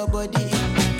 your 0.00 0.08
body. 0.08 0.99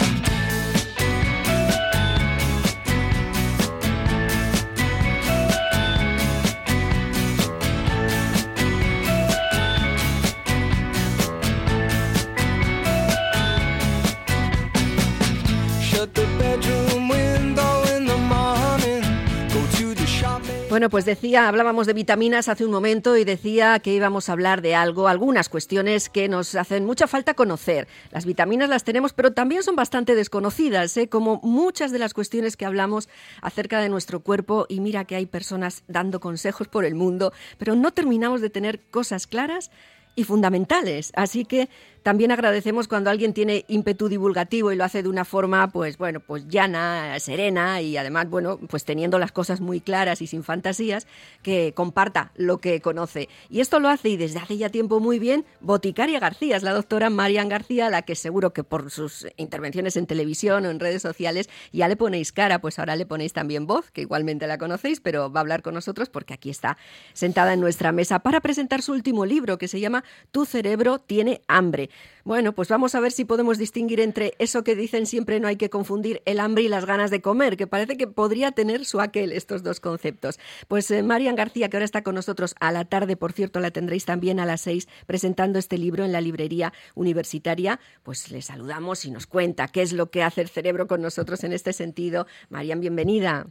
Bueno, 20.81 20.93
pues 20.93 21.05
decía, 21.05 21.47
hablábamos 21.47 21.87
de 21.87 21.93
vitaminas 21.93 22.49
hace 22.49 22.65
un 22.65 22.71
momento 22.71 23.15
y 23.15 23.25
decía 23.25 23.79
que 23.81 23.93
íbamos 23.93 24.31
a 24.31 24.33
hablar 24.33 24.63
de 24.63 24.75
algo, 24.75 25.09
algunas 25.09 25.51
cuestiones 25.51 26.09
que 26.09 26.27
nos 26.27 26.55
hacen 26.55 26.87
mucha 26.87 27.07
falta 27.07 27.35
conocer. 27.35 27.87
Las 28.13 28.25
vitaminas 28.25 28.71
las 28.71 28.83
tenemos, 28.83 29.13
pero 29.13 29.35
también 29.35 29.63
son 29.63 29.77
bastante 29.77 30.15
desconocidas, 30.15 30.97
¿eh? 30.97 31.11
como 31.11 31.39
muchas 31.43 31.93
de 31.93 31.99
las 31.99 32.15
cuestiones 32.15 32.57
que 32.57 32.65
hablamos 32.65 33.11
acerca 33.43 33.79
de 33.83 33.91
nuestro 33.91 34.21
cuerpo. 34.21 34.65
Y 34.71 34.81
mira 34.81 35.05
que 35.05 35.17
hay 35.17 35.27
personas 35.27 35.85
dando 35.87 36.19
consejos 36.19 36.67
por 36.67 36.87
el 36.87 36.95
mundo, 36.95 37.35
pero 37.59 37.77
no 37.77 37.91
terminamos 37.91 38.41
de 38.41 38.49
tener 38.49 38.81
cosas 38.81 39.27
claras 39.27 39.71
y 40.17 40.25
fundamentales. 40.25 41.13
Así 41.15 41.45
que 41.45 41.69
también 42.03 42.33
agradecemos 42.33 42.89
cuando 42.89 43.11
alguien 43.11 43.35
tiene 43.35 43.65
ímpetu 43.69 44.09
divulgativo 44.09 44.73
y 44.73 44.77
lo 44.77 44.85
hace 44.85 45.03
de 45.03 45.09
una 45.09 45.25
forma, 45.25 45.69
pues 45.69 45.99
bueno, 45.99 46.21
pues 46.21 46.49
llana, 46.49 47.19
serena 47.21 47.81
y 47.83 47.97
además, 47.97 48.29
bueno, 48.31 48.59
pues 48.69 48.85
teniendo 48.85 49.19
las 49.19 49.33
cosas 49.33 49.61
muy 49.61 49.81
claras 49.81 50.23
y 50.23 50.27
sin 50.27 50.43
fantasías, 50.43 51.07
que 51.43 51.73
comparta 51.75 52.33
lo 52.37 52.59
que 52.59 52.81
conoce. 52.81 53.29
Y 53.49 53.61
esto 53.61 53.81
lo 53.81 53.89
hace 53.89 54.09
y 54.11 54.17
desde 54.17 54.39
hace 54.39 54.57
ya 54.57 54.71
tiempo 54.71 55.01
muy 55.01 55.19
bien 55.19 55.45
Boticaria 55.61 56.21
García, 56.21 56.57
es 56.57 56.63
la 56.63 56.73
doctora 56.73 57.11
Marian 57.11 57.49
García, 57.49 57.91
la 57.91 58.03
que 58.03 58.15
seguro 58.15 58.53
que 58.53 58.65
por 58.65 58.91
sus 58.91 59.27
intervenciones 59.37 59.97
en 59.97 60.07
televisión 60.07 60.65
o 60.67 60.71
en 60.71 60.81
redes 60.81 61.03
sociales 61.03 61.51
ya 61.73 61.89
le 61.89 61.97
ponéis 61.97 62.33
cara, 62.33 62.61
pues 62.61 62.79
ahora 62.79 62.97
le 62.97 63.07
ponéis 63.07 63.33
también 63.33 63.67
voz, 63.67 63.91
que 63.91 64.01
igualmente 64.01 64.47
la 64.47 64.59
conocéis, 64.59 65.01
pero 65.01 65.31
va 65.31 65.41
a 65.41 65.43
hablar 65.43 65.63
con 65.63 65.75
nosotros 65.75 66.09
porque 66.09 66.35
aquí 66.35 66.51
está 66.51 66.79
sentada 67.13 67.53
en 67.53 67.61
nuestra 67.61 67.93
mesa 67.93 68.21
para 68.21 68.41
presentar 68.41 68.83
su 68.83 68.93
último 68.93 69.27
libro 69.27 69.59
que 69.59 69.69
se 69.69 69.81
llama 69.81 70.05
Tu 70.31 70.47
cerebro 70.47 70.99
tiene 70.99 71.43
hambre. 71.47 71.90
Bueno, 72.25 72.55
pues 72.55 72.69
vamos 72.69 72.95
a 72.95 73.01
ver 73.01 73.13
si 73.13 73.25
podemos 73.25 73.59
distinguir 73.59 74.01
entre 74.01 74.35
eso 74.39 74.63
que 74.63 74.75
dicen 74.75 75.07
siempre 75.07 75.41
no 75.41 75.49
hay 75.49 75.57
que 75.57 75.71
confundir 75.71 76.23
el 76.27 76.41
hambre 76.41 76.63
y 76.63 76.69
las 76.69 76.85
ganas 76.85 77.11
de 77.11 77.21
comer, 77.21 77.57
que 77.57 77.67
parece 77.67 77.97
que 77.97 78.07
podría 78.07 78.53
tener 78.53 78.85
su 78.85 79.01
aquel 79.01 79.33
estos 79.33 79.63
dos 79.63 79.81
conceptos. 79.81 80.39
Pues 80.69 80.91
eh, 80.91 81.03
Marian 81.03 81.37
García, 81.37 81.69
que 81.69 81.77
ahora 81.77 81.85
está 81.85 82.03
con 82.03 82.15
nosotros 82.15 82.55
a 82.61 82.73
la 82.73 82.85
tarde, 82.85 83.17
por 83.17 83.33
cierto, 83.33 83.61
la 83.61 83.71
tendréis 83.71 84.05
también 84.05 84.41
a 84.41 84.47
las 84.47 84.61
seis 84.61 84.89
presentando 85.07 85.59
este 85.59 85.79
libro 85.79 86.05
en 86.05 86.13
la 86.13 86.21
librería 86.21 86.73
universitaria, 86.95 87.81
pues 88.03 88.31
le 88.31 88.43
saludamos 88.43 89.05
y 89.05 89.11
nos 89.11 89.27
cuenta 89.27 89.69
qué 89.69 89.83
es 89.83 89.93
lo 89.93 90.11
que 90.11 90.23
hace 90.23 90.43
el 90.43 90.49
cerebro 90.49 90.87
con 90.87 91.01
nosotros 91.03 91.43
en 91.45 91.53
este 91.53 91.73
sentido. 91.73 92.27
Marian, 92.49 92.81
bienvenida. 92.81 93.47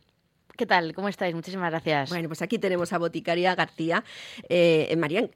¿Qué 0.59 0.65
tal? 0.65 0.93
¿Cómo 0.93 1.07
estáis? 1.07 1.33
Muchísimas 1.33 1.71
gracias. 1.71 2.09
Bueno, 2.09 2.27
pues 2.27 2.41
aquí 2.41 2.59
tenemos 2.59 2.91
a 2.91 2.97
Boticaria 2.97 3.55
García. 3.55 4.03
Eh, 4.49 4.93
Marian, 4.97 5.31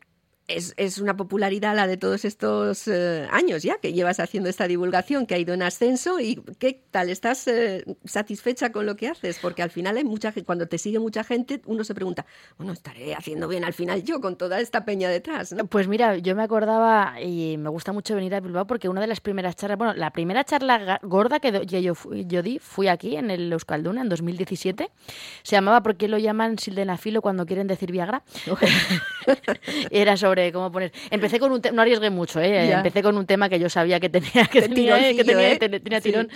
es, 0.55 0.73
es, 0.77 0.97
una 0.97 1.17
popularidad 1.17 1.75
la 1.75 1.87
de 1.87 1.97
todos 1.97 2.25
estos 2.25 2.87
eh, 2.87 3.27
años 3.31 3.63
ya 3.63 3.77
que 3.77 3.93
llevas 3.93 4.19
haciendo 4.19 4.49
esta 4.49 4.67
divulgación, 4.67 5.25
que 5.25 5.35
ha 5.35 5.37
ido 5.37 5.53
en 5.53 5.61
ascenso. 5.61 6.19
¿Y 6.19 6.41
qué 6.59 6.81
tal? 6.91 7.09
¿Estás 7.09 7.47
eh, 7.47 7.83
satisfecha 8.05 8.71
con 8.71 8.85
lo 8.85 8.95
que 8.95 9.07
haces? 9.07 9.39
Porque 9.39 9.61
al 9.61 9.71
final 9.71 9.97
hay 9.97 10.03
mucha 10.03 10.33
cuando 10.45 10.67
te 10.67 10.77
sigue 10.77 10.99
mucha 10.99 11.23
gente, 11.23 11.61
uno 11.65 11.83
se 11.83 11.93
pregunta, 11.93 12.25
bueno, 12.57 12.73
estaré 12.73 13.13
haciendo 13.13 13.47
bien 13.47 13.63
al 13.63 13.73
final 13.73 14.03
yo 14.03 14.19
con 14.21 14.37
toda 14.37 14.59
esta 14.59 14.85
peña 14.85 15.09
detrás. 15.09 15.53
¿no? 15.53 15.65
Pues 15.65 15.87
mira, 15.87 16.17
yo 16.17 16.35
me 16.35 16.43
acordaba 16.43 17.21
y 17.21 17.57
me 17.57 17.69
gusta 17.69 17.91
mucho 17.91 18.15
venir 18.15 18.33
a 18.35 18.39
Bilbao 18.39 18.65
porque 18.67 18.89
una 18.89 19.01
de 19.01 19.07
las 19.07 19.21
primeras 19.21 19.55
charlas, 19.55 19.77
bueno, 19.77 19.93
la 19.93 20.11
primera 20.11 20.43
charla 20.43 20.99
gorda 21.03 21.39
que 21.39 21.65
yo, 21.65 21.93
yo 22.11 22.41
di 22.41 22.59
fui 22.59 22.87
aquí 22.87 23.15
en 23.15 23.31
el 23.31 23.51
Euskalduna 23.51 24.01
en 24.01 24.09
2017. 24.09 24.89
Se 25.43 25.55
llamaba 25.55 25.83
¿Por 25.83 25.95
qué 25.95 26.07
lo 26.07 26.17
llaman 26.17 26.57
sildenafilo 26.57 27.21
cuando 27.21 27.45
quieren 27.45 27.67
decir 27.67 27.91
Viagra? 27.91 28.23
Era 29.91 30.17
sobre 30.17 30.42
cómo 30.51 30.71
poner. 30.71 30.91
Empecé 31.11 31.39
con 31.39 31.51
un 31.51 31.61
tema, 31.61 31.75
no 31.75 31.81
arriesgué 31.83 32.09
mucho, 32.09 32.39
¿eh? 32.41 32.67
Ya. 32.67 32.77
Empecé 32.77 33.01
con 33.01 33.17
un 33.17 33.25
tema 33.25 33.47
que 33.49 33.59
yo 33.59 33.69
sabía 33.69 33.99
que 33.99 34.09
tenía 34.09 34.45
que 34.51 34.61
tenía, 34.63 34.97
que 35.15 35.23
tenía, 35.23 35.51
¿eh? 35.53 35.57
tenía 35.57 36.01
Sí. 36.01 36.09
tirón. 36.09 36.29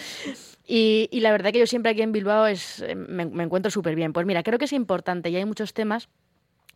Y, 0.65 1.07
y 1.11 1.21
la 1.21 1.31
verdad 1.31 1.51
que 1.51 1.59
yo 1.59 1.67
siempre 1.67 1.91
aquí 1.91 2.01
en 2.01 2.11
Bilbao 2.11 2.45
es, 2.45 2.81
eh, 2.81 2.93
me, 2.95 3.25
me 3.25 3.43
encuentro 3.43 3.71
súper 3.71 3.95
bien. 3.95 4.11
Pues 4.13 4.25
mira, 4.25 4.43
creo 4.43 4.59
que 4.59 4.65
es 4.65 4.73
importante 4.73 5.29
y 5.29 5.35
hay 5.35 5.45
muchos 5.45 5.73
temas 5.73 6.09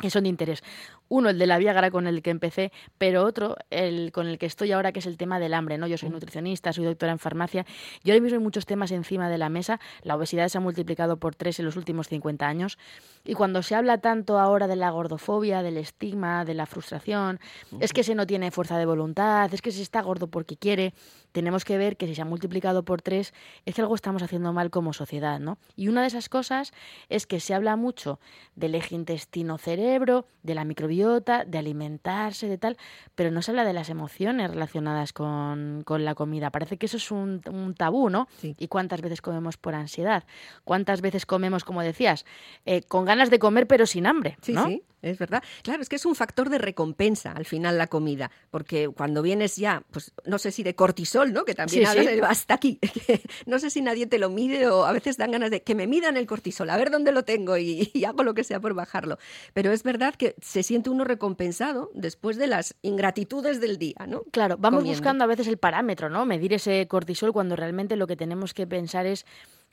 que 0.01 0.09
son 0.09 0.23
de 0.23 0.29
interés. 0.29 0.63
Uno, 1.07 1.29
el 1.29 1.37
de 1.37 1.47
la 1.47 1.57
Viagra 1.57 1.91
con 1.91 2.07
el 2.07 2.21
que 2.21 2.29
empecé, 2.29 2.71
pero 2.97 3.23
otro, 3.23 3.57
el 3.69 4.11
con 4.11 4.27
el 4.27 4.37
que 4.37 4.45
estoy 4.45 4.71
ahora, 4.71 4.91
que 4.91 4.99
es 4.99 5.05
el 5.05 5.17
tema 5.17 5.39
del 5.39 5.53
hambre. 5.53 5.77
¿no? 5.77 5.87
Yo 5.87 5.97
soy 5.97 6.09
nutricionista, 6.09 6.73
soy 6.73 6.85
doctora 6.85 7.11
en 7.11 7.19
farmacia 7.19 7.65
y 8.03 8.11
ahora 8.11 8.21
mismo 8.21 8.37
hay 8.37 8.43
muchos 8.43 8.65
temas 8.65 8.91
encima 8.91 9.29
de 9.29 9.37
la 9.37 9.49
mesa. 9.49 9.79
La 10.03 10.15
obesidad 10.15 10.47
se 10.49 10.57
ha 10.57 10.61
multiplicado 10.61 11.17
por 11.17 11.35
tres 11.35 11.59
en 11.59 11.65
los 11.65 11.75
últimos 11.75 12.07
50 12.07 12.47
años. 12.47 12.77
Y 13.23 13.33
cuando 13.33 13.63
se 13.63 13.75
habla 13.75 13.99
tanto 13.99 14.39
ahora 14.39 14.67
de 14.67 14.75
la 14.75 14.89
gordofobia, 14.89 15.61
del 15.61 15.77
estigma, 15.77 16.43
de 16.45 16.53
la 16.53 16.65
frustración, 16.65 17.39
es 17.79 17.93
que 17.93 18.03
se 18.03 18.15
no 18.15 18.25
tiene 18.25 18.51
fuerza 18.51 18.77
de 18.77 18.85
voluntad, 18.85 19.53
es 19.53 19.61
que 19.61 19.71
se 19.71 19.81
está 19.81 20.01
gordo 20.01 20.27
porque 20.27 20.57
quiere, 20.57 20.93
tenemos 21.31 21.65
que 21.65 21.77
ver 21.77 21.97
que 21.97 22.07
si 22.07 22.15
se 22.15 22.21
ha 22.21 22.25
multiplicado 22.25 22.83
por 22.83 23.01
tres, 23.01 23.33
es 23.65 23.75
que 23.75 23.81
algo 23.81 23.95
estamos 23.95 24.23
haciendo 24.23 24.53
mal 24.53 24.69
como 24.69 24.93
sociedad, 24.93 25.39
¿no? 25.39 25.57
Y 25.75 25.87
una 25.87 26.01
de 26.01 26.07
esas 26.07 26.29
cosas 26.29 26.73
es 27.09 27.25
que 27.27 27.39
se 27.39 27.53
habla 27.53 27.75
mucho 27.75 28.19
del 28.55 28.75
eje 28.75 28.95
intestino-cerebro, 28.95 30.25
de 30.43 30.55
la 30.55 30.65
microbiota, 30.65 31.45
de 31.45 31.57
alimentarse, 31.57 32.47
de 32.47 32.57
tal, 32.57 32.77
pero 33.15 33.31
no 33.31 33.41
se 33.41 33.51
habla 33.51 33.65
de 33.65 33.73
las 33.73 33.89
emociones 33.89 34.51
relacionadas 34.51 35.13
con, 35.13 35.83
con 35.85 36.05
la 36.05 36.15
comida. 36.15 36.49
Parece 36.49 36.77
que 36.77 36.85
eso 36.85 36.97
es 36.97 37.11
un, 37.11 37.41
un 37.51 37.73
tabú, 37.75 38.09
¿no? 38.09 38.27
Sí. 38.37 38.55
¿Y 38.57 38.67
cuántas 38.67 39.01
veces 39.01 39.21
comemos 39.21 39.57
por 39.57 39.75
ansiedad? 39.75 40.23
¿Cuántas 40.63 41.01
veces 41.01 41.25
comemos, 41.25 41.63
como 41.63 41.81
decías, 41.81 42.25
eh, 42.65 42.81
con 42.83 43.05
ganas 43.05 43.29
de 43.29 43.39
comer 43.39 43.67
pero 43.67 43.85
sin 43.85 44.05
hambre? 44.05 44.37
Sí, 44.41 44.53
¿no? 44.53 44.65
sí, 44.67 44.83
es 45.01 45.17
verdad. 45.17 45.43
Claro, 45.63 45.81
es 45.81 45.89
que 45.89 45.95
es 45.95 46.05
un 46.05 46.15
factor 46.15 46.49
de 46.49 46.57
recompensa 46.57 47.31
al 47.31 47.45
final 47.45 47.77
la 47.77 47.87
comida, 47.87 48.31
porque 48.49 48.89
cuando 48.89 49.21
vienes 49.21 49.55
ya, 49.57 49.83
pues 49.91 50.13
no 50.25 50.37
sé 50.37 50.51
si 50.51 50.63
de 50.63 50.75
cortisol, 50.75 51.33
¿no? 51.33 51.45
Que 51.45 51.55
también 51.55 51.83
Sí, 51.83 51.89
hablas 51.89 52.05
sí. 52.05 52.15
de- 52.15 52.21
hasta 52.21 52.53
aquí. 52.53 52.79
no 53.45 53.59
sé 53.59 53.69
si 53.69 53.81
nadie 53.81 54.07
te 54.07 54.19
lo 54.19 54.29
mide 54.29 54.67
o 54.67 54.85
a 54.85 54.91
veces 54.91 55.17
dan 55.17 55.31
ganas 55.31 55.51
de 55.51 55.61
que 55.63 55.75
me 55.75 55.87
midan 55.87 56.17
el 56.17 56.27
cortisol, 56.27 56.69
a 56.69 56.77
ver 56.77 56.91
dónde 56.91 57.11
lo 57.11 57.23
tengo 57.23 57.57
y, 57.57 57.89
y 57.93 58.05
hago 58.05 58.23
lo 58.23 58.33
que 58.33 58.43
sea 58.43 58.59
por 58.59 58.73
bajarlo. 58.73 59.17
Pero 59.53 59.71
es 59.71 59.83
verdad 59.83 60.15
que 60.15 60.35
se 60.41 60.63
siente 60.63 60.89
uno 60.89 61.03
recompensado 61.03 61.91
después 61.93 62.37
de 62.37 62.47
las 62.47 62.75
ingratitudes 62.81 63.59
del 63.61 63.77
día, 63.77 64.05
¿no? 64.07 64.23
Claro, 64.31 64.57
vamos 64.57 64.79
Comiendo. 64.79 64.99
buscando 64.99 65.23
a 65.23 65.27
veces 65.27 65.47
el 65.47 65.57
parámetro, 65.57 66.09
¿no? 66.09 66.25
Medir 66.25 66.53
ese 66.53 66.87
cortisol 66.87 67.33
cuando 67.33 67.55
realmente 67.55 67.95
lo 67.95 68.07
que 68.07 68.15
tenemos 68.15 68.53
que 68.53 68.67
pensar 68.67 69.05
es 69.05 69.25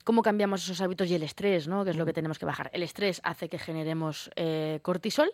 cómo 0.09 0.23
cambiamos 0.23 0.65
esos 0.65 0.81
hábitos 0.81 1.11
y 1.11 1.15
el 1.17 1.23
estrés, 1.23 1.69
¿no? 1.69 1.85
Que 1.85 1.91
es 1.91 1.97
lo 1.99 2.07
que 2.07 2.15
tenemos 2.15 2.39
que 2.39 2.47
bajar. 2.47 2.71
El 2.73 2.83
estrés 2.83 3.21
hace 3.25 3.51
que 3.51 3.59
generemos 3.59 4.31
eh, 4.37 4.79
cortisol 4.81 5.31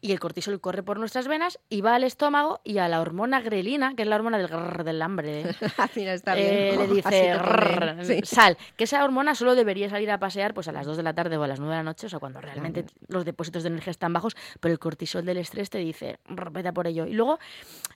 y 0.00 0.10
el 0.12 0.18
cortisol 0.20 0.58
corre 0.58 0.82
por 0.82 0.98
nuestras 0.98 1.28
venas 1.28 1.58
y 1.68 1.82
va 1.82 1.94
al 1.96 2.02
estómago 2.02 2.62
y 2.64 2.78
a 2.78 2.88
la 2.88 3.02
hormona 3.02 3.42
grelina, 3.42 3.92
que 3.94 4.04
es 4.04 4.08
la 4.08 4.16
hormona 4.16 4.38
del 4.38 4.48
grrr, 4.48 4.84
del 4.84 5.02
hambre. 5.02 5.44
al 5.76 5.88
final 5.90 6.14
está 6.14 6.34
bien. 6.34 6.46
eh, 6.48 6.76
le 6.78 6.86
dice 6.86 7.10
te 7.10 7.36
pone. 7.36 7.36
"Grrr, 7.36 8.04
Sí. 8.06 8.20
sal, 8.24 8.56
que 8.78 8.84
esa 8.84 9.04
hormona 9.04 9.34
solo 9.34 9.54
debería 9.54 9.90
salir 9.90 10.10
a 10.10 10.18
pasear 10.18 10.54
pues 10.54 10.66
a 10.68 10.72
las 10.72 10.86
2 10.86 10.96
de 10.96 11.02
la 11.02 11.12
tarde 11.12 11.36
o 11.36 11.42
a 11.42 11.46
las 11.46 11.60
9 11.60 11.74
de 11.74 11.78
la 11.80 11.82
noche, 11.84 12.06
o 12.06 12.08
sea, 12.08 12.18
cuando 12.18 12.40
realmente 12.40 12.86
los 13.08 13.26
depósitos 13.26 13.64
de 13.64 13.68
energía 13.68 13.90
están 13.90 14.14
bajos, 14.14 14.34
pero 14.60 14.72
el 14.72 14.78
cortisol 14.78 15.26
del 15.26 15.36
estrés 15.36 15.68
te 15.68 15.76
dice, 15.76 16.20
"Brr, 16.26 16.50
vete 16.52 16.68
a 16.68 16.72
por 16.72 16.86
ello. 16.86 17.04
Y 17.04 17.12
luego, 17.12 17.38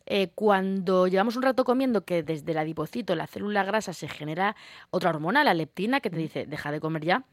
eh, 0.04 0.28
cuando 0.34 1.06
llevamos 1.06 1.36
un 1.36 1.44
rato 1.44 1.64
comiendo, 1.64 2.04
que 2.04 2.22
desde 2.22 2.53
el 2.53 2.59
adipocito, 2.59 3.14
la 3.14 3.26
célula 3.26 3.64
grasa, 3.64 3.94
se 3.94 4.06
genera 4.06 4.54
otra 4.91 5.09
hormona, 5.09 5.44
la 5.44 5.54
leptina, 5.54 6.00
que 6.00 6.09
te 6.10 6.16
dice, 6.16 6.47
deja 6.47 6.71
de 6.72 6.81
comer 6.81 7.04
ya, 7.04 7.25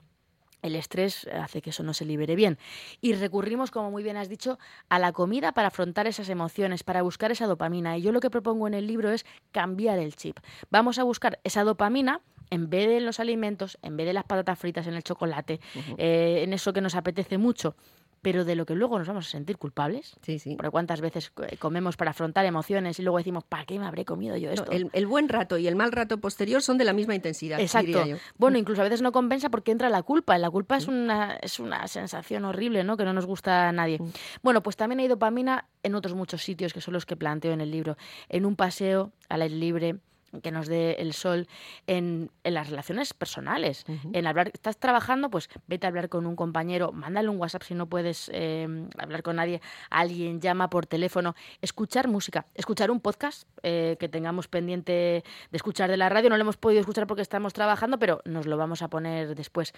el 0.61 0.75
estrés 0.75 1.27
hace 1.27 1.61
que 1.61 1.69
eso 1.69 1.83
no 1.83 1.93
se 1.93 2.05
libere 2.05 2.35
bien. 2.35 2.57
Y 3.01 3.13
recurrimos, 3.13 3.71
como 3.71 3.91
muy 3.91 4.03
bien 4.03 4.17
has 4.17 4.29
dicho, 4.29 4.57
a 4.89 4.99
la 4.99 5.11
comida 5.11 5.51
para 5.51 5.67
afrontar 5.67 6.07
esas 6.07 6.29
emociones, 6.29 6.83
para 6.83 7.01
buscar 7.01 7.31
esa 7.31 7.47
dopamina. 7.47 7.97
Y 7.97 8.01
yo 8.01 8.11
lo 8.11 8.19
que 8.19 8.29
propongo 8.29 8.67
en 8.67 8.73
el 8.73 8.87
libro 8.87 9.11
es 9.11 9.25
cambiar 9.51 9.99
el 9.99 10.15
chip. 10.15 10.39
Vamos 10.69 10.99
a 10.99 11.03
buscar 11.03 11.39
esa 11.43 11.63
dopamina 11.63 12.21
en 12.49 12.69
vez 12.69 12.87
de 12.87 12.97
en 12.97 13.05
los 13.05 13.19
alimentos, 13.19 13.77
en 13.81 13.97
vez 13.97 14.07
de 14.07 14.13
las 14.13 14.23
patatas 14.23 14.57
fritas, 14.57 14.87
en 14.87 14.93
el 14.93 15.03
chocolate, 15.03 15.59
eh, 15.97 16.43
en 16.43 16.53
eso 16.53 16.71
que 16.73 16.81
nos 16.81 16.95
apetece 16.95 17.37
mucho, 17.37 17.75
pero 18.21 18.45
de 18.45 18.55
lo 18.55 18.65
que 18.65 18.75
luego 18.75 18.97
nos 18.97 19.07
vamos 19.07 19.27
a 19.27 19.29
sentir 19.29 19.57
culpables. 19.57 20.15
Sí, 20.21 20.39
sí. 20.39 20.55
Porque 20.55 20.71
cuántas 20.71 21.01
veces 21.01 21.31
eh, 21.49 21.57
comemos 21.57 21.97
para 21.97 22.11
afrontar 22.11 22.45
emociones 22.45 22.99
y 22.99 23.03
luego 23.03 23.17
decimos, 23.17 23.43
¿para 23.43 23.65
qué 23.65 23.79
me 23.79 23.85
habré 23.85 24.05
comido 24.05 24.35
yo 24.37 24.47
No, 24.49 24.53
esto? 24.55 24.71
el, 24.71 24.89
el 24.93 25.07
buen 25.07 25.29
rato 25.29 25.57
y 25.57 25.67
el 25.67 25.75
mal 25.75 25.91
rato 25.91 26.17
posterior 26.19 26.61
son 26.61 26.77
de 26.77 26.83
la 26.85 26.93
misma 26.93 27.15
intensidad. 27.15 27.59
Exacto. 27.59 27.87
diría 27.99 28.05
yo. 28.05 28.17
Bueno, 28.37 28.57
incluso 28.57 28.81
a 28.81 28.83
veces 28.83 29.01
no 29.01 29.11
compensa 29.11 29.49
porque 29.49 29.71
entra 29.71 29.89
la 29.89 30.03
culpa. 30.03 30.37
La 30.37 30.49
culpa 30.49 30.77
es 30.77 30.87
una, 30.87 31.37
es 31.41 31.59
una 31.59 31.87
sensación 31.87 32.45
horrible, 32.45 32.83
¿no? 32.83 32.97
Que 32.97 33.05
no 33.05 33.13
nos 33.13 33.25
gusta 33.25 33.69
a 33.69 33.71
nadie. 33.71 33.99
Bueno, 34.43 34.63
pues 34.63 34.75
también 34.75 34.99
hay 34.99 35.07
dopamina 35.07 35.65
en 35.83 35.95
otros 35.95 36.13
muchos 36.15 36.41
sitios 36.43 36.73
que 36.73 36.81
son 36.81 36.93
los 36.93 37.05
que 37.05 37.15
planteo 37.15 37.53
en 37.53 37.61
el 37.61 37.71
libro. 37.71 37.97
En 38.29 38.45
un 38.45 38.55
paseo 38.55 39.11
al 39.29 39.41
aire 39.41 39.55
libre, 39.55 39.95
que 40.41 40.51
nos 40.51 40.67
dé 40.67 40.93
el 40.99 41.13
sol 41.13 41.47
en, 41.87 42.31
en 42.43 42.53
las 42.53 42.69
relaciones 42.69 43.13
personales, 43.13 43.85
en 44.13 44.27
hablar, 44.27 44.51
estás 44.53 44.77
trabajando, 44.77 45.29
pues 45.29 45.49
vete 45.67 45.87
a 45.87 45.89
hablar 45.89 46.09
con 46.09 46.25
un 46.25 46.35
compañero, 46.35 46.91
mándale 46.91 47.29
un 47.29 47.37
WhatsApp 47.37 47.63
si 47.63 47.73
no 47.73 47.87
puedes 47.87 48.29
eh, 48.33 48.67
hablar 48.97 49.23
con 49.23 49.37
nadie, 49.37 49.61
alguien 49.89 50.41
llama 50.41 50.69
por 50.69 50.85
teléfono, 50.85 51.35
escuchar 51.61 52.07
música, 52.07 52.45
escuchar 52.55 52.91
un 52.91 52.99
podcast 52.99 53.47
eh, 53.63 53.97
que 53.99 54.09
tengamos 54.09 54.47
pendiente 54.47 54.91
de 54.91 55.57
escuchar 55.57 55.89
de 55.89 55.97
la 55.97 56.09
radio, 56.09 56.29
no 56.29 56.37
lo 56.37 56.41
hemos 56.41 56.57
podido 56.57 56.81
escuchar 56.81 57.07
porque 57.07 57.21
estamos 57.21 57.53
trabajando, 57.53 57.99
pero 57.99 58.21
nos 58.25 58.45
lo 58.45 58.57
vamos 58.57 58.81
a 58.81 58.87
poner 58.87 59.35
después. 59.35 59.73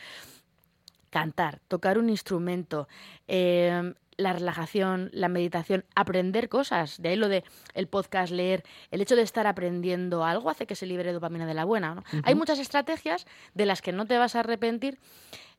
Cantar, 1.09 1.59
tocar 1.67 1.97
un 1.97 2.07
instrumento, 2.07 2.87
eh, 3.27 3.93
la 4.19 4.33
relajación, 4.33 5.09
la 5.13 5.29
meditación, 5.29 5.85
aprender 5.95 6.49
cosas. 6.49 7.01
De 7.01 7.09
ahí 7.09 7.15
lo 7.15 7.29
de 7.29 7.43
el 7.73 7.87
podcast, 7.87 8.31
leer, 8.31 8.63
el 8.91 9.01
hecho 9.01 9.15
de 9.15 9.21
estar 9.21 9.47
aprendiendo 9.47 10.25
algo 10.25 10.49
hace 10.49 10.67
que 10.67 10.75
se 10.75 10.85
libere 10.85 11.13
dopamina 11.13 11.45
de 11.45 11.53
la 11.53 11.65
buena. 11.65 11.95
¿no? 11.95 12.03
Hay 12.23 12.35
muchas 12.35 12.59
estrategias 12.59 13.25
de 13.53 13.65
las 13.65 13.81
que 13.81 13.91
no 13.91 14.05
te 14.05 14.17
vas 14.17 14.35
a 14.35 14.41
arrepentir 14.41 14.99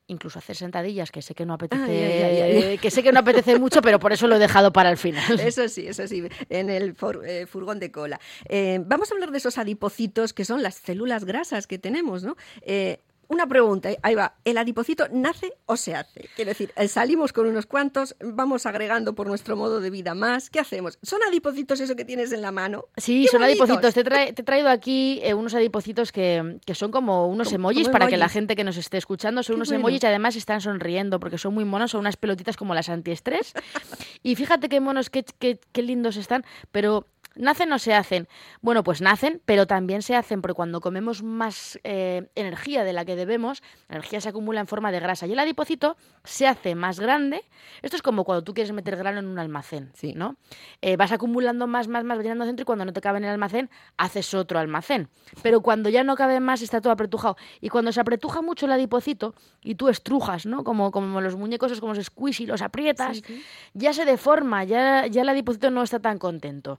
incluso 0.07 0.41
hacer 0.41 0.57
sentadillas, 0.57 1.13
que 1.13 1.23
sé 1.23 1.35
que 1.37 1.47
no 1.47 1.55
apetece, 1.55 1.85
Ay, 1.85 2.23
ay, 2.23 2.41
ay, 2.41 2.63
ay. 2.63 2.79
que 2.79 2.91
sé 2.91 3.01
que 3.03 3.13
no 3.13 3.21
apetece 3.21 3.57
mucho, 3.61 3.81
pero 3.81 4.01
por 4.01 4.13
eso 4.13 4.27
lo 4.27 4.37
he 4.37 4.39
dejado 4.41 4.73
para 4.73 4.91
el 4.91 4.97
final. 4.97 5.39
Eso 5.41 5.69
sí, 5.69 5.87
eso 5.87 6.07
sí, 6.09 6.25
en 6.49 6.69
el 6.69 6.97
eh, 7.25 7.47
furgón 7.47 7.79
de 7.79 7.93
cola. 7.93 8.19
Eh, 8.49 8.81
vamos 8.85 9.11
a 9.11 9.15
hablar 9.15 9.31
de 9.31 9.39
esos 9.39 9.57
adipocitos 9.57 10.33
que 10.33 10.45
son 10.45 10.65
las 10.65 10.75
células 10.75 11.25
grasas 11.25 11.69
que 11.69 11.79
tenemos, 11.79 12.25
¿no? 12.25 12.37
Eh, 12.63 12.99
una 13.31 13.47
pregunta, 13.47 13.89
ahí 14.03 14.15
va. 14.15 14.35
¿El 14.45 14.59
adipocito 14.59 15.07
nace 15.11 15.53
o 15.67 15.77
se 15.77 15.95
hace? 15.95 16.29
Quiero 16.37 16.51
decir, 16.51 16.73
salimos 16.89 17.33
con 17.33 17.47
unos 17.47 17.65
cuantos, 17.65 18.15
vamos 18.23 18.67
agregando 18.67 19.15
por 19.15 19.27
nuestro 19.27 19.57
modo 19.57 19.81
de 19.81 19.89
vida 19.89 20.15
más. 20.15 20.51
¿Qué 20.51 20.61
hacemos? 20.61 20.99
¿Son 21.03 21.21
adipocitos 21.27 21.81
eso 21.81 21.97
que 21.97 22.05
tienes 22.05 22.33
en 22.33 22.43
la 22.43 22.53
mano? 22.53 22.85
Sí, 22.97 23.23
¡Qué 23.25 23.29
son 23.31 23.41
bonitos! 23.41 23.71
adipocitos. 23.71 23.95
Te, 23.95 24.05
trae- 24.05 24.33
te 24.35 24.43
he 24.43 24.45
traído 24.45 24.69
aquí 24.69 25.21
eh, 25.23 25.33
unos 25.33 25.55
adipocitos 25.55 26.13
que, 26.13 26.59
que 26.67 26.75
son 26.75 26.91
como 26.91 27.29
unos 27.29 27.47
Como- 27.49 27.57
emojis 27.71 27.85
como 27.89 27.93
para 27.93 28.09
que 28.09 28.17
la 28.17 28.29
gente 28.29 28.57
que 28.57 28.65
nos 28.65 28.77
esté 28.77 28.99
escuchando 28.99 29.43
son 29.43 29.55
Qué 29.55 29.57
unos 29.59 29.69
bueno. 29.69 29.81
emojis 29.81 30.03
y 30.03 30.07
además 30.07 30.37
están 30.37 30.61
sonriendo 30.61 31.21
porque 31.21 31.39
son 31.39 31.55
muy 31.55 31.65
monos, 31.65 31.93
son 31.93 32.01
unas 32.01 32.17
pelotitas 32.17 32.57
como 32.57 32.75
las 32.75 32.89
antiestrés. 32.89 33.55
y 34.23 34.35
fíjate 34.37 34.69
qué 34.69 34.81
monos, 34.81 35.09
qué, 35.09 35.25
qué, 35.39 35.61
qué 35.73 35.83
lindos 35.83 36.17
están, 36.17 36.45
pero 36.73 37.07
¿nacen 37.35 37.73
o 37.73 37.79
se 37.79 37.95
hacen? 37.95 38.29
Bueno, 38.61 38.83
pues 38.85 39.01
nacen, 39.01 39.41
pero 39.45 39.67
también 39.67 40.03
se 40.03 40.15
hacen 40.17 40.43
porque 40.43 40.55
cuando 40.55 40.81
comemos 40.81 41.23
más 41.23 41.79
eh, 41.85 42.29
energía 42.35 42.85
de 42.85 42.93
la 42.93 43.05
que 43.05 43.17
debemos, 43.17 43.63
la 43.89 43.97
energía 43.97 44.21
se 44.21 44.29
acumula 44.29 44.61
en 44.61 44.67
forma 44.67 44.93
de 44.93 45.01
grasa 45.01 45.27
y 45.27 45.33
el 45.33 45.39
adipocito 45.39 45.97
se 46.25 46.47
hace 46.47 46.75
más 46.75 47.01
grande. 47.01 47.43
Esto 47.83 47.97
es 47.97 48.03
como 48.03 48.25
cuando 48.25 48.43
tú 48.45 48.55
quieres 48.55 48.73
meter 48.73 48.97
grano 48.97 49.19
en 49.21 49.27
un 49.27 49.39
almacén, 49.39 49.91
Sí. 49.95 50.13
¿no? 50.15 50.37
Eh, 50.83 50.97
vas 50.97 51.13
acumulando 51.13 51.67
más, 51.67 51.89
más, 51.89 52.05
más, 52.05 52.19
llenando 52.19 52.45
centro 52.45 52.63
y 52.63 52.67
cuando 52.67 52.85
no 52.85 52.93
te 52.93 53.01
cabe 53.01 53.19
en 53.19 53.25
el 53.25 53.31
almacén, 53.31 53.71
haces 53.97 54.35
otro 54.35 54.59
almacén. 54.59 55.09
Pero 55.43 55.61
cuando 55.61 55.89
ya 55.89 56.05
no 56.05 56.17
cabe 56.17 56.41
más, 56.41 56.63
está 56.63 56.81
todo 56.81 56.93
apretujado. 56.93 57.37
Y 57.61 57.69
cuando 57.69 57.93
se 57.93 58.01
apretuja 58.01 58.43
mucho 58.43 58.67
el 58.67 58.73
adipocito 58.73 59.35
y 59.63 59.75
tú 59.77 59.89
estrujas, 59.89 60.47
¿no? 60.47 60.65
Como, 60.65 60.91
como 60.91 61.21
los 61.21 61.37
muñecos, 61.37 61.73
es 61.73 61.81
como 61.81 61.95
los 61.95 62.05
squishy, 62.07 62.47
los 62.47 62.63
aprietas, 62.63 63.19
Sí, 63.19 63.23
sí. 63.27 63.45
ya 63.75 63.93
se 63.93 64.05
deforma, 64.05 64.65
ya, 64.65 65.07
ya 65.07 65.23
el 65.23 65.29
adipocito 65.29 65.71
no 65.71 65.83
está 65.83 66.01
tan 66.01 66.19
contento. 66.19 66.79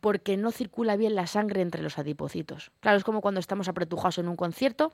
Porque 0.00 0.36
no 0.36 0.50
circula 0.50 0.96
bien 0.96 1.14
la 1.14 1.26
sangre 1.26 1.62
entre 1.62 1.82
los 1.82 1.98
adipocitos. 1.98 2.70
Claro, 2.80 2.96
es 2.96 3.04
como 3.04 3.20
cuando 3.20 3.40
estamos 3.40 3.68
apretujados 3.68 4.18
en 4.18 4.28
un 4.28 4.36
concierto, 4.36 4.92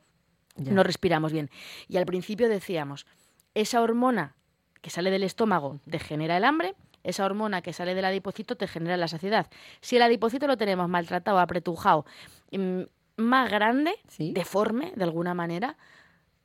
no 0.56 0.82
respiramos 0.82 1.32
bien. 1.32 1.50
Y 1.88 1.96
al 1.98 2.06
principio 2.06 2.48
decíamos, 2.48 3.06
esa 3.54 3.82
hormona 3.82 4.34
que 4.80 4.90
sale 4.90 5.10
del 5.10 5.22
estómago 5.22 5.80
te 5.88 5.98
genera 5.98 6.36
el 6.36 6.44
hambre, 6.44 6.74
esa 7.04 7.24
hormona 7.24 7.62
que 7.62 7.72
sale 7.72 7.94
del 7.94 8.04
adipocito 8.04 8.56
te 8.56 8.66
genera 8.66 8.96
la 8.96 9.06
saciedad. 9.08 9.46
Si 9.80 9.96
el 9.96 10.02
adipocito 10.02 10.46
lo 10.46 10.56
tenemos 10.56 10.88
maltratado, 10.88 11.38
apretujado, 11.38 12.04
mm, 12.52 12.82
más 13.16 13.50
grande, 13.50 13.94
Sí. 14.08 14.32
deforme 14.32 14.92
de 14.96 15.04
alguna 15.04 15.34
manera, 15.34 15.76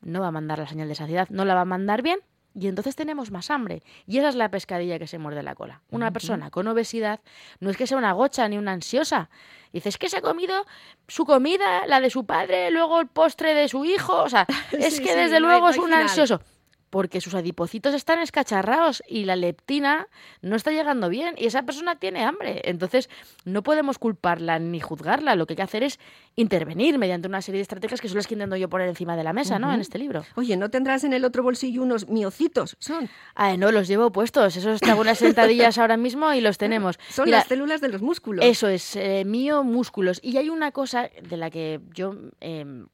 no 0.02 0.22
va 0.22 0.28
a 0.28 0.31
mandar 0.31 0.60
la 0.60 0.68
señal 0.68 0.88
de 0.88 0.96
saciedad, 0.96 1.28
no 1.30 1.46
la 1.46 1.56
va 1.56 1.62
a 1.62 1.66
mandar 1.66 2.02
bien 2.02 2.19
y 2.53 2.68
entonces 2.68 2.95
tenemos 2.95 3.31
más 3.31 3.50
hambre. 3.50 3.81
Y 4.07 4.18
esa 4.18 4.30
es 4.30 4.36
la 4.36 4.50
pescadilla 4.50 5.00
que 5.00 5.07
se 5.07 5.18
muerde 5.18 5.44
la 5.44 5.56
cola. 5.56 5.81
Una 5.89 6.12
persona 6.12 6.50
con 6.51 6.68
obesidad 6.68 7.19
no 7.59 7.69
es 7.69 7.77
que 7.77 7.88
sea 7.88 7.98
una 7.98 8.12
gocha 8.13 8.48
ni 8.48 8.57
una 8.57 8.71
ansiosa. 8.74 9.30
Dice, 9.71 9.88
es 9.89 9.98
que 9.98 10.09
se 10.09 10.18
ha 10.18 10.21
comido 10.21 10.65
su 11.07 11.25
comida, 11.25 11.86
la 11.88 12.01
de 12.01 12.09
su 12.09 12.25
padre, 12.25 12.71
luego 12.71 13.00
el 13.00 13.07
postre 13.07 13.53
de 13.53 13.69
su 13.69 13.86
hijo. 13.86 14.24
O 14.24 14.30
sea, 14.30 14.45
es 14.71 14.95
Sí, 14.98 15.03
que 15.03 15.09
sí, 15.13 15.15
desde 15.15 15.39
no 15.39 15.48
hay- 15.48 15.53
luego 15.53 15.69
es 15.69 15.77
un 15.77 15.86
final. 15.86 16.01
ansioso. 16.03 16.42
Porque 16.92 17.22
sus 17.22 17.34
adipocitos 17.34 17.96
están 17.96 18.20
escacharrados 18.20 19.02
y 19.08 19.26
la 19.26 19.36
leptina 19.36 20.08
no 20.42 20.56
está 20.56 20.70
llegando 20.70 21.10
bien 21.10 21.34
y 21.38 21.48
esa 21.48 21.64
persona 21.64 21.96
tiene 21.96 22.24
hambre. 22.24 22.62
Entonces, 22.66 23.10
no 23.46 23.64
podemos 23.64 23.98
culparla 23.98 24.60
ni 24.60 24.80
juzgarla. 24.80 25.36
Lo 25.36 25.48
que 25.48 25.54
hay 25.54 25.58
que 25.58 25.64
hacer 25.64 25.82
es 25.82 26.00
intervenir 26.36 27.00
mediante 27.00 27.28
una 27.28 27.42
serie 27.42 27.58
de 27.58 27.64
estrategias 27.64 28.00
que 28.00 28.08
son 28.08 28.18
las 28.18 28.28
que 28.28 28.36
intento 28.36 28.56
yo 28.58 28.70
poner 28.70 28.88
encima 28.88 29.16
de 29.16 29.24
la 29.24 29.34
mesa, 29.34 29.58
¿no? 29.58 29.74
En 29.74 29.82
este 29.82 29.98
libro. 29.98 30.24
Oye, 30.36 30.56
¿no 30.58 30.70
tendrás 30.70 31.04
en 31.04 31.14
el 31.14 31.26
otro 31.26 31.42
bolsillo 31.42 31.82
unos 31.82 32.08
miocitos? 32.08 32.76
Son, 32.80 33.10
Ay, 33.36 33.58
no, 33.58 33.72
los 33.72 33.88
llevo 33.88 34.12
puestos. 34.12 34.56
Esos 34.56 34.84
hago 34.84 35.02
unas 35.02 35.18
sentadillas 35.18 35.78
ahora 35.80 35.98
mismo 35.98 36.32
y 36.34 36.42
los 36.42 36.58
tenemos. 36.58 37.00
son 37.10 37.26
Mira, 37.26 37.40
las 37.40 37.48
células 37.48 37.82
de 37.82 37.88
los 37.88 38.02
músculos. 38.02 38.46
Eso 38.46 38.68
es, 38.68 38.96
eh, 38.96 39.24
mío, 39.26 39.64
músculos. 39.64 40.20
Y 40.22 40.38
hay 40.38 40.50
una 40.50 40.72
cosa 40.72 41.10
de 41.22 41.38
la 41.38 41.50
que 41.50 41.80
yo 41.94 42.16
eh, 42.42 42.86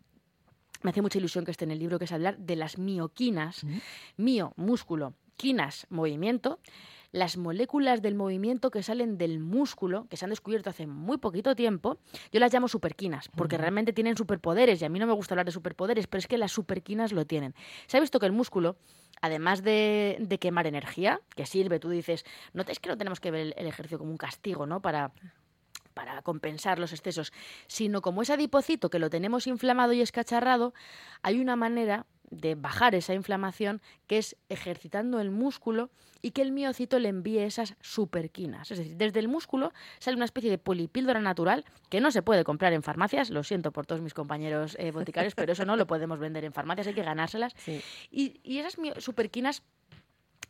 me 0.81 0.91
hace 0.91 1.01
mucha 1.01 1.17
ilusión 1.17 1.45
que 1.45 1.51
esté 1.51 1.65
en 1.65 1.71
el 1.71 1.79
libro, 1.79 1.99
que 1.99 2.05
es 2.05 2.11
hablar 2.11 2.37
de 2.37 2.55
las 2.55 2.77
mioquinas. 2.77 3.65
Mío, 4.15 4.53
músculo, 4.55 5.13
quinas, 5.35 5.87
movimiento. 5.89 6.59
Las 7.13 7.37
moléculas 7.37 8.01
del 8.01 8.15
movimiento 8.15 8.69
que 8.69 8.83
salen 8.83 9.17
del 9.17 9.39
músculo, 9.39 10.07
que 10.09 10.17
se 10.17 10.25
han 10.25 10.29
descubierto 10.29 10.69
hace 10.69 10.87
muy 10.87 11.17
poquito 11.17 11.55
tiempo, 11.55 11.97
yo 12.33 12.39
las 12.41 12.53
llamo 12.53 12.67
superquinas, 12.67 13.29
porque 13.29 13.57
realmente 13.57 13.93
tienen 13.93 14.17
superpoderes, 14.17 14.81
y 14.81 14.85
a 14.85 14.89
mí 14.89 14.99
no 14.99 15.07
me 15.07 15.13
gusta 15.13 15.33
hablar 15.33 15.45
de 15.45 15.53
superpoderes, 15.53 16.05
pero 16.07 16.19
es 16.19 16.27
que 16.27 16.37
las 16.37 16.51
superquinas 16.51 17.13
lo 17.13 17.25
tienen. 17.25 17.55
Se 17.87 17.95
ha 17.95 18.01
visto 18.01 18.19
que 18.19 18.25
el 18.25 18.33
músculo, 18.33 18.75
además 19.21 19.63
de, 19.63 20.17
de 20.19 20.37
quemar 20.37 20.67
energía, 20.67 21.21
que 21.33 21.45
sirve, 21.45 21.79
tú 21.79 21.89
dices, 21.89 22.25
no 22.53 22.63
es 22.67 22.79
que 22.79 22.89
no 22.89 22.97
tenemos 22.97 23.21
que 23.21 23.31
ver 23.31 23.41
el, 23.41 23.53
el 23.57 23.67
ejercicio 23.67 23.97
como 23.97 24.11
un 24.11 24.17
castigo, 24.17 24.65
¿no? 24.65 24.81
Para, 24.81 25.13
para 25.97 26.21
compensar 26.21 26.77
los 26.77 26.93
excesos, 26.93 27.33
sino 27.65 28.03
como 28.03 28.21
es 28.21 28.29
adipocito 28.29 28.91
que 28.91 28.99
lo 28.99 29.09
tenemos 29.09 29.47
inflamado 29.47 29.93
y 29.93 30.01
escacharrado, 30.01 30.75
hay 31.23 31.39
una 31.39 31.55
manera 31.55 32.05
de 32.29 32.53
bajar 32.53 32.93
esa 32.93 33.15
inflamación 33.15 33.81
que 34.05 34.19
es 34.19 34.35
ejercitando 34.47 35.19
el 35.19 35.31
músculo 35.31 35.89
y 36.21 36.31
que 36.31 36.43
el 36.43 36.51
miocito 36.51 36.99
le 36.99 37.09
envíe 37.09 37.39
esas 37.39 37.75
superquinas. 37.81 38.69
Es 38.69 38.77
decir, 38.77 38.95
desde 38.95 39.19
el 39.19 39.27
músculo 39.27 39.73
sale 39.97 40.17
una 40.17 40.25
especie 40.25 40.51
de 40.51 40.59
polipíldora 40.59 41.19
natural 41.19 41.65
que 41.89 41.99
no 41.99 42.11
se 42.11 42.21
puede 42.21 42.43
comprar 42.43 42.73
en 42.73 42.83
farmacias, 42.83 43.31
lo 43.31 43.43
siento 43.43 43.71
por 43.71 43.87
todos 43.87 44.01
mis 44.01 44.13
compañeros 44.13 44.75
eh, 44.79 44.91
boticarios, 44.91 45.33
pero 45.33 45.53
eso 45.53 45.65
no 45.65 45.77
lo 45.77 45.87
podemos 45.87 46.19
vender 46.19 46.43
en 46.43 46.53
farmacias, 46.53 46.85
hay 46.85 46.93
que 46.93 47.03
ganárselas. 47.03 47.53
Sí. 47.57 47.81
Y, 48.11 48.39
y 48.43 48.59
esas 48.59 48.77
superquinas 48.99 49.63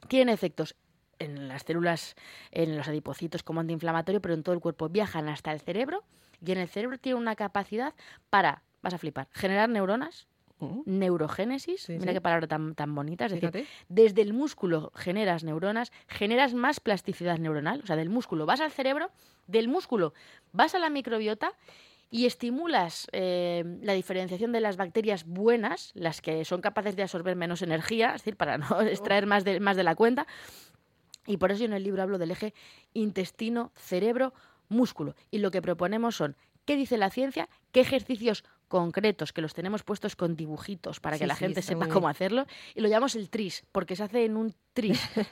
tienen 0.10 0.34
efectos 0.34 0.76
en 1.19 1.48
las 1.48 1.64
células, 1.64 2.16
en 2.52 2.78
los 2.78 2.88
adipocitos 2.88 3.44
como 3.44 3.60
antiinflamatorio, 3.60 4.22
pero 4.22 4.34
en 4.34 4.44
todo 4.44 4.54
el 4.56 4.62
cuerpo. 4.62 4.90
Viajan 4.90 5.30
hasta 5.30 5.52
el 5.52 5.62
cerebro 5.62 6.04
y 6.46 6.52
en 6.52 6.60
el 6.60 6.68
cerebro 6.68 6.98
tienen 6.98 7.22
una 7.22 7.36
capacidad 7.36 7.94
para, 8.30 8.64
vas 8.81 8.94
a 8.94 8.98
flipar, 8.98 9.28
generar 9.31 9.69
neuronas, 9.69 10.28
Mm, 10.60 10.82
neurogénesis, 10.86 11.82
Sí, 11.82 11.94
mira 11.94 12.12
sí. 12.12 12.15
qué 12.15 12.22
palabra 12.22 12.48
tan, 12.48 12.74
tan 12.74 12.96
bonita, 12.96 13.25
es 13.25 13.32
decir, 13.34 13.68
desde 13.89 14.24
el 14.24 14.34
músculo 14.34 14.91
generas 14.96 15.44
neuronas, 15.44 15.91
generas 16.08 16.56
más 16.56 16.80
plasticidad 16.80 17.38
neuronal, 17.38 17.82
o 17.84 17.86
sea, 17.86 17.96
del 17.96 18.10
músculo 18.10 18.48
vas 18.48 18.60
al 18.60 18.72
cerebro, 18.72 19.12
del 19.46 19.68
músculo 19.68 20.13
vas 20.53 20.74
a 20.74 20.80
la 20.80 20.89
microbiota 20.89 21.51
y 22.10 22.25
estimulas 22.25 23.08
eh, 23.12 23.63
la 23.82 23.94
diferenciación 23.94 24.51
de 24.51 24.62
las 24.62 24.77
bacterias 24.77 25.25
buenas, 25.25 25.91
las 25.94 26.22
que 26.22 26.44
son 26.44 26.62
capaces 26.62 26.96
de 26.96 27.03
absorber 27.03 27.36
menos 27.36 27.62
energía, 27.62 28.08
es 28.15 28.22
decir, 28.22 28.36
para 28.36 28.58
no 28.58 28.82
extraer 28.82 29.27
más 29.27 29.44
de, 29.44 29.60
más 29.60 29.77
de 29.77 29.84
la 29.84 29.94
cuenta. 29.94 30.25
Y 31.27 31.38
por 31.38 31.51
eso 31.51 31.60
yo 31.60 31.65
en 31.65 31.74
el 31.74 31.84
libro 31.84 32.01
hablo 32.01 32.17
del 32.17 32.31
eje 32.31 32.53
intestino, 32.93 33.72
cerebro, 33.75 34.34
músculo. 34.69 35.15
Y 35.29 35.39
lo 35.39 35.51
que 35.51 35.62
proponemos 35.62 36.15
son, 36.15 36.36
¿qué 36.65 36.75
dice 36.75 36.98
la 36.98 37.12
ciencia? 37.12 37.50
¿Qué 37.72 37.81
ejercicios 37.81 38.43
concretos 38.67 39.34
que 39.34 39.41
los 39.41 39.53
tenemos 39.53 39.84
puestos 39.84 40.15
con 40.15 40.36
dibujitos 40.36 41.00
para 41.00 41.19
que 41.19 41.27
la 41.27 41.36
sí, 41.36 41.39
gente 41.39 41.62
sepa 41.62 41.86
muy 41.86 41.93
cómo 41.93 42.07
hacerlo? 42.07 42.46
Y 42.74 42.81
lo 42.81 42.88
llamamos 42.88 43.15
el 43.15 43.29
tris, 43.29 43.65
porque 43.72 43.96
se 43.96 44.03
hace 44.03 44.25
en 44.25 44.38
un 44.38 44.55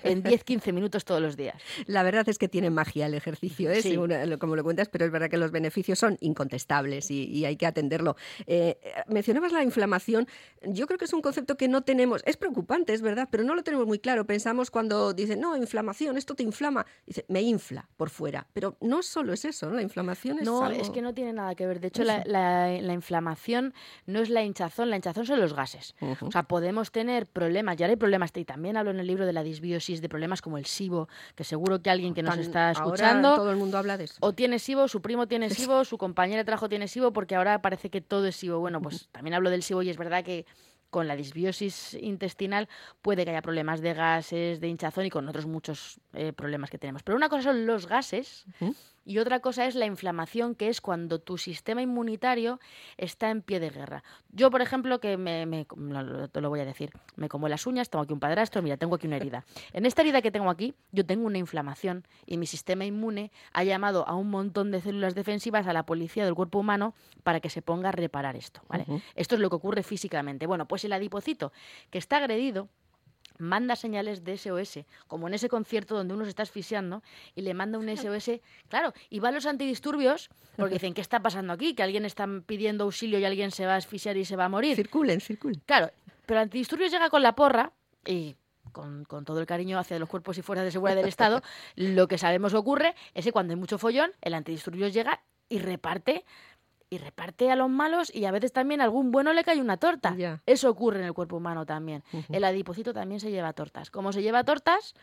en 0.03 0.23
10-15 0.23 0.73
minutos 0.73 1.05
todos 1.05 1.21
los 1.21 1.37
días. 1.37 1.55
La 1.87 2.03
verdad 2.03 2.27
es 2.29 2.37
que 2.37 2.47
tiene 2.47 2.69
magia 2.69 3.05
el 3.05 3.13
ejercicio, 3.13 3.69
¿eh? 3.71 3.81
Sí. 3.81 3.95
Eh, 4.09 4.37
como 4.39 4.55
lo 4.55 4.63
cuentas, 4.63 4.89
pero 4.89 5.05
es 5.05 5.11
verdad 5.11 5.29
que 5.29 5.37
los 5.37 5.51
beneficios 5.51 5.99
son 5.99 6.17
incontestables 6.21 7.11
y, 7.11 7.25
y 7.25 7.45
hay 7.45 7.55
que 7.57 7.65
atenderlo. 7.65 8.15
Eh, 8.47 8.77
mencionabas 9.07 9.51
la 9.51 9.63
inflamación. 9.63 10.27
Yo 10.63 10.87
creo 10.87 10.97
que 10.97 11.05
es 11.05 11.13
un 11.13 11.21
concepto 11.21 11.57
que 11.57 11.67
no 11.67 11.81
tenemos. 11.83 12.21
Es 12.25 12.37
preocupante, 12.37 12.93
es 12.93 13.01
verdad, 13.01 13.27
pero 13.31 13.43
no 13.43 13.55
lo 13.55 13.63
tenemos 13.63 13.85
muy 13.87 13.99
claro. 13.99 14.25
Pensamos 14.25 14.71
cuando 14.71 15.13
dicen, 15.13 15.39
no, 15.39 15.55
inflamación, 15.57 16.17
esto 16.17 16.35
te 16.35 16.43
inflama. 16.43 16.85
Dice, 17.05 17.25
me 17.27 17.41
infla 17.41 17.87
por 17.97 18.09
fuera. 18.09 18.47
Pero 18.53 18.77
no 18.81 19.03
solo 19.03 19.33
es 19.33 19.45
eso, 19.45 19.69
¿no? 19.69 19.75
La 19.75 19.81
inflamación 19.81 20.39
es 20.39 20.45
No, 20.45 20.63
algo- 20.63 20.81
es 20.81 20.89
que 20.89 21.01
no 21.01 21.13
tiene 21.13 21.33
nada 21.33 21.55
que 21.55 21.65
ver. 21.67 21.79
De 21.79 21.87
hecho, 21.87 22.03
la, 22.03 22.23
la- 22.25 22.69
la 22.81 22.93
inflamación 22.93 23.73
no 24.05 24.21
es 24.21 24.29
la 24.29 24.43
hinchazón, 24.43 24.89
la 24.89 24.95
hinchazón 24.95 25.25
son 25.25 25.39
los 25.39 25.53
gases. 25.53 25.95
O 26.21 26.31
sea, 26.31 26.43
podemos 26.43 26.91
tener 26.91 27.25
problemas, 27.27 27.79
y 27.79 27.83
ahora 27.83 27.91
hay 27.91 27.97
problemas, 27.97 28.31
y 28.35 28.45
también 28.45 28.77
hablo 28.77 28.91
en 28.91 28.99
el 28.99 29.07
libro 29.07 29.25
de 29.25 29.33
la 29.35 29.43
disbiosis, 29.43 30.01
de 30.01 30.09
problemas 30.09 30.41
como 30.41 30.57
el 30.57 30.65
SIBO, 30.65 31.07
que 31.35 31.43
seguro 31.43 31.81
que 31.83 31.91
alguien 31.91 32.15
que 32.15 32.23
nos 32.23 32.33
Tan- 32.33 32.39
está 32.43 32.69
ahora 32.71 32.85
escuchando 32.85 33.35
todo 33.35 33.51
el 33.51 33.57
mundo 33.57 33.77
habla 33.77 33.97
de 33.97 34.05
eso. 34.05 34.15
o 34.21 34.33
tiene 34.33 34.57
SIBO, 34.57 34.87
su 34.87 35.01
primo 35.01 35.27
tiene 35.27 35.49
SIBO, 35.51 35.85
su 35.85 35.97
compañera 35.99 36.39
de 36.39 36.45
trabajo 36.45 36.67
tiene 36.67 36.87
SIBO, 36.87 37.13
porque 37.13 37.35
ahora 37.35 37.61
parece 37.61 37.89
que 37.91 38.01
todo 38.01 38.25
es 38.25 38.35
SIBO. 38.35 38.59
Bueno, 38.59 38.81
pues 38.81 39.07
también 39.11 39.35
hablo 39.35 39.51
del 39.51 39.61
SIBO 39.61 39.83
y 39.83 39.89
es 39.91 39.97
verdad 39.97 40.23
que 40.23 40.45
con 40.89 41.07
la 41.07 41.15
disbiosis 41.17 41.93
intestinal 41.95 42.69
puede 43.01 43.25
que 43.25 43.31
haya 43.31 43.41
problemas 43.41 43.81
de 43.81 43.93
gases, 43.93 44.61
de 44.61 44.67
hinchazón 44.69 45.05
y 45.05 45.09
con 45.09 45.27
otros 45.27 45.45
muchos 45.45 45.99
eh, 46.13 46.31
problemas 46.31 46.69
que 46.69 46.77
tenemos. 46.77 47.03
Pero 47.03 47.17
una 47.17 47.27
cosa 47.27 47.43
son 47.43 47.65
los 47.65 47.85
gases. 47.87 48.45
Y 49.05 49.19
otra 49.19 49.39
cosa 49.39 49.65
es 49.65 49.75
la 49.75 49.85
inflamación, 49.85 50.55
que 50.55 50.67
es 50.67 50.81
cuando 50.81 51.19
tu 51.19 51.37
sistema 51.37 51.81
inmunitario 51.81 52.59
está 52.97 53.29
en 53.29 53.41
pie 53.41 53.59
de 53.59 53.69
guerra. 53.69 54.03
Yo, 54.31 54.49
por 54.49 54.61
ejemplo, 54.61 54.99
que 54.99 55.15
me, 55.17 55.45
me- 55.45 55.67
lo, 55.77 56.01
lo- 56.01 56.27
te 56.27 56.41
lo 56.41 56.49
voy 56.49 56.59
a 56.59 56.65
decir, 56.65 56.91
me 57.15 57.29
como 57.29 57.47
las 57.47 57.65
uñas, 57.67 57.89
tengo 57.89 58.03
aquí 58.03 58.13
un 58.13 58.19
padrastro, 58.19 58.61
mira, 58.61 58.77
tengo 58.77 58.95
aquí 58.95 59.07
una 59.07 59.17
herida. 59.17 59.45
En 59.73 59.85
esta 59.85 60.01
herida 60.01 60.21
que 60.21 60.31
tengo 60.31 60.49
aquí, 60.49 60.73
yo 60.91 61.05
tengo 61.05 61.27
una 61.27 61.37
inflamación 61.37 62.05
y 62.25 62.37
mi 62.37 62.47
sistema 62.47 62.83
inmune 62.85 63.31
ha 63.53 63.63
llamado 63.63 64.07
a 64.07 64.15
un 64.15 64.29
montón 64.29 64.71
de 64.71 64.81
células 64.81 65.13
defensivas 65.15 65.67
a 65.67 65.73
la 65.73 65.85
policía 65.85 66.25
del 66.25 66.33
cuerpo 66.35 66.59
humano 66.59 66.95
para 67.23 67.39
que 67.39 67.49
se 67.49 67.61
ponga 67.61 67.89
a 67.89 67.91
reparar 67.91 68.35
esto. 68.35 68.61
¿vale? 68.67 68.85
Esto 69.15 69.35
es 69.35 69.41
lo 69.41 69.49
que 69.49 69.55
ocurre 69.57 69.83
físicamente. 69.83 70.47
Bueno, 70.47 70.67
pues 70.67 70.83
el 70.83 70.93
adipocito 70.93 71.51
que 71.91 71.97
está 71.99 72.17
agredido 72.17 72.69
manda 73.37 73.75
señales 73.75 74.23
de 74.23 74.37
SOS, 74.37 74.79
como 75.07 75.27
en 75.27 75.33
ese 75.33 75.49
concierto 75.49 75.95
donde 75.95 76.13
uno 76.13 76.23
se 76.23 76.29
está 76.29 76.43
asfixiando 76.43 77.03
y 77.35 77.41
le 77.41 77.53
manda 77.53 77.77
un 77.77 77.95
SOS, 77.95 78.41
claro, 78.69 78.93
y 79.09 79.19
van 79.19 79.35
los 79.35 79.45
antidisturbios 79.45 80.29
porque 80.55 80.75
dicen, 80.75 80.93
¿qué 80.93 81.01
está 81.01 81.21
pasando 81.21 81.53
aquí? 81.53 81.75
Que 81.75 81.83
alguien 81.83 82.05
está 82.05 82.27
pidiendo 82.45 82.85
auxilio 82.85 83.19
y 83.19 83.25
alguien 83.25 83.51
se 83.51 83.65
va 83.65 83.73
a 83.73 83.77
asfixiar 83.77 84.17
y 84.17 84.25
se 84.25 84.35
va 84.35 84.45
a 84.45 84.49
morir. 84.49 84.75
Circulen, 84.75 85.21
circulen. 85.21 85.61
Claro, 85.65 85.91
pero 86.25 86.39
el 86.39 86.43
antidisturbios 86.43 86.91
llega 86.91 87.09
con 87.09 87.21
la 87.21 87.35
porra 87.35 87.73
y 88.05 88.35
con, 88.71 89.05
con 89.05 89.25
todo 89.25 89.39
el 89.39 89.45
cariño 89.45 89.79
hacia 89.79 89.99
los 89.99 90.09
cuerpos 90.09 90.37
y 90.37 90.41
fuerzas 90.41 90.65
de 90.65 90.71
seguridad 90.71 90.97
del 90.97 91.07
Estado, 91.07 91.41
lo 91.75 92.07
que 92.07 92.17
sabemos 92.17 92.51
que 92.51 92.57
ocurre 92.57 92.95
es 93.13 93.23
que 93.23 93.31
cuando 93.31 93.53
hay 93.53 93.59
mucho 93.59 93.77
follón, 93.77 94.11
el 94.21 94.33
antidisturbios 94.33 94.93
llega 94.93 95.21
y 95.47 95.59
reparte 95.59 96.25
y 96.89 96.97
reparte 96.97 97.51
a 97.51 97.55
los 97.55 97.69
malos 97.69 98.13
y 98.13 98.25
a 98.25 98.31
veces 98.31 98.51
también 98.51 98.81
a 98.81 98.83
algún 98.85 99.11
bueno 99.11 99.33
le 99.33 99.43
cae 99.43 99.59
una 99.59 99.77
torta. 99.77 100.15
Eso 100.45 100.69
ocurre 100.69 100.99
en 100.99 101.05
el 101.05 101.13
cuerpo 101.13 101.37
humano 101.37 101.65
también. 101.65 102.03
El 102.29 102.43
adipocito 102.43 102.93
también 102.93 103.19
se 103.19 103.31
lleva 103.31 103.53
tortas. 103.53 103.89
Como 103.91 104.13
se 104.13 104.21
lleva 104.21 104.43
tortas, 104.43 104.93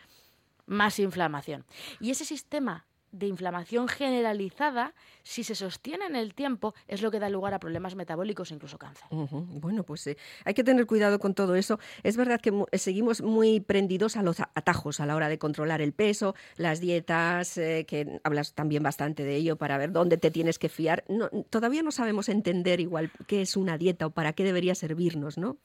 más 0.67 0.99
inflamación. 0.99 1.65
Y 2.01 2.11
ese 2.11 2.25
sistema 2.25 2.87
de 3.13 3.27
inflamación 3.27 3.89
generalizada, 3.89 4.95
si 5.23 5.45
se 5.45 5.55
sostiene 5.55 6.07
en 6.07 6.17
el 6.17 6.35
tiempo, 6.35 6.75
es 6.89 7.03
lo 7.03 7.11
que 7.11 7.21
da 7.21 7.29
lugar 7.29 7.55
a 7.55 7.61
problemas 7.61 7.95
metabólicos 7.95 8.51
e 8.51 8.55
incluso 8.55 8.79
cáncer. 8.79 9.07
Bueno, 9.11 9.85
pues 9.85 10.07
eh, 10.07 10.17
hay 10.45 10.55
que 10.55 10.65
tener 10.65 10.87
cuidado 10.87 11.19
con 11.19 11.35
todo 11.35 11.55
eso. 11.55 11.79
Es 12.03 12.17
verdad 12.17 12.41
que 12.41 12.53
seguimos 12.79 13.23
muy 13.23 13.61
prendidos 13.61 14.17
a 14.17 14.23
los 14.23 14.41
atajos 14.41 15.01
a 15.01 15.07
la 15.07 15.15
hora 15.15 15.29
de 15.29 15.39
controlar 15.39 15.81
el 15.81 15.93
peso, 15.93 16.35
las 16.57 16.81
dietas, 16.81 17.59
eh, 17.59 17.85
que 17.87 18.21
hablas 18.25 18.55
también 18.55 18.83
bastante 18.83 19.25
de 19.25 19.37
ello 19.37 19.57
para 19.57 19.79
ver 19.79 19.93
dónde 19.93 20.17
te 20.17 20.31
tienes 20.31 20.59
que 20.59 20.69
fiar. 20.69 21.05
Todavía 21.51 21.83
no 21.83 21.93
sabemos 21.93 22.29
entender 22.29 22.81
igual 22.81 23.11
qué 23.27 23.43
es 23.43 23.57
una 23.57 23.79
dieta 23.79 24.07
o 24.07 24.11
para 24.11 24.33
qué 24.33 24.45
debería 24.45 24.75
servirnos, 24.75 25.39
¿no? 25.39 25.59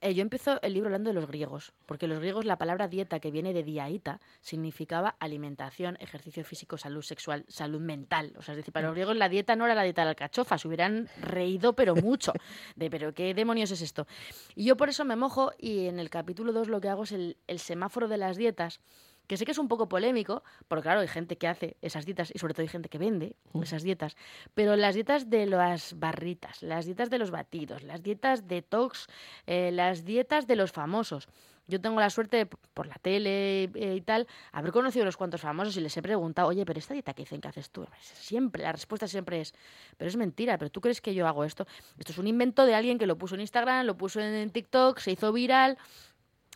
Eh, 0.00 0.14
yo 0.14 0.22
empiezo 0.22 0.60
el 0.62 0.74
libro 0.74 0.88
hablando 0.88 1.10
de 1.10 1.14
los 1.14 1.26
griegos, 1.26 1.72
porque 1.86 2.06
los 2.06 2.18
griegos 2.18 2.44
la 2.44 2.58
palabra 2.58 2.86
dieta, 2.86 3.18
que 3.18 3.30
viene 3.30 3.54
de 3.54 3.62
diaita, 3.62 4.20
significaba 4.40 5.16
alimentación, 5.20 5.96
ejercicio 6.00 6.44
físico, 6.44 6.76
salud 6.76 7.02
sexual, 7.02 7.44
salud 7.48 7.80
mental. 7.80 8.34
O 8.36 8.42
sea, 8.42 8.52
es 8.52 8.58
decir, 8.58 8.72
para 8.72 8.88
los 8.88 8.94
griegos 8.94 9.16
la 9.16 9.28
dieta 9.28 9.56
no 9.56 9.64
era 9.64 9.74
la 9.74 9.84
dieta 9.84 10.02
de 10.02 10.06
la 10.06 10.10
alcachofa, 10.10 10.58
se 10.58 10.68
hubieran 10.68 11.08
reído, 11.20 11.74
pero 11.74 11.94
mucho, 11.94 12.32
de 12.76 12.90
pero 12.90 13.14
qué 13.14 13.32
demonios 13.32 13.70
es 13.70 13.80
esto. 13.80 14.06
Y 14.54 14.64
yo 14.64 14.76
por 14.76 14.90
eso 14.90 15.04
me 15.04 15.16
mojo 15.16 15.52
y 15.58 15.86
en 15.86 15.98
el 15.98 16.10
capítulo 16.10 16.52
2 16.52 16.68
lo 16.68 16.80
que 16.80 16.88
hago 16.88 17.04
es 17.04 17.12
el, 17.12 17.38
el 17.46 17.58
semáforo 17.58 18.06
de 18.06 18.18
las 18.18 18.36
dietas, 18.36 18.80
que 19.26 19.36
sé 19.36 19.44
que 19.44 19.52
es 19.52 19.58
un 19.58 19.68
poco 19.68 19.88
polémico, 19.88 20.42
porque 20.68 20.82
claro, 20.82 21.00
hay 21.00 21.08
gente 21.08 21.36
que 21.36 21.48
hace 21.48 21.76
esas 21.82 22.06
dietas 22.06 22.32
y 22.34 22.38
sobre 22.38 22.54
todo 22.54 22.62
hay 22.62 22.68
gente 22.68 22.88
que 22.88 22.98
vende 22.98 23.36
esas 23.62 23.82
dietas, 23.82 24.16
pero 24.54 24.76
las 24.76 24.94
dietas 24.94 25.30
de 25.30 25.46
las 25.46 25.98
barritas, 25.98 26.62
las 26.62 26.86
dietas 26.86 27.10
de 27.10 27.18
los 27.18 27.30
batidos, 27.30 27.82
las 27.82 28.02
dietas 28.02 28.46
detox, 28.46 29.06
eh, 29.46 29.70
las 29.72 30.04
dietas 30.04 30.46
de 30.46 30.56
los 30.56 30.72
famosos. 30.72 31.28
Yo 31.68 31.80
tengo 31.80 31.98
la 31.98 32.10
suerte, 32.10 32.46
por 32.46 32.86
la 32.86 32.94
tele 32.94 33.64
eh, 33.64 33.94
y 33.96 34.00
tal, 34.00 34.28
haber 34.52 34.70
conocido 34.70 35.02
a 35.02 35.06
los 35.06 35.16
cuantos 35.16 35.40
famosos 35.40 35.76
y 35.76 35.80
les 35.80 35.96
he 35.96 36.02
preguntado, 36.02 36.48
oye, 36.48 36.64
pero 36.64 36.78
esta 36.78 36.94
dieta 36.94 37.12
que 37.12 37.22
dicen 37.22 37.40
que 37.40 37.48
haces 37.48 37.70
tú, 37.70 37.84
siempre, 38.00 38.62
la 38.62 38.70
respuesta 38.70 39.08
siempre 39.08 39.40
es, 39.40 39.52
pero 39.96 40.08
es 40.08 40.16
mentira, 40.16 40.58
pero 40.58 40.70
tú 40.70 40.80
crees 40.80 41.00
que 41.00 41.12
yo 41.12 41.26
hago 41.26 41.42
esto. 41.42 41.66
Esto 41.98 42.12
es 42.12 42.18
un 42.18 42.28
invento 42.28 42.66
de 42.66 42.74
alguien 42.76 42.98
que 42.98 43.06
lo 43.06 43.18
puso 43.18 43.34
en 43.34 43.40
Instagram, 43.40 43.84
lo 43.84 43.96
puso 43.96 44.20
en 44.20 44.50
TikTok, 44.50 44.98
se 44.98 45.10
hizo 45.10 45.32
viral, 45.32 45.76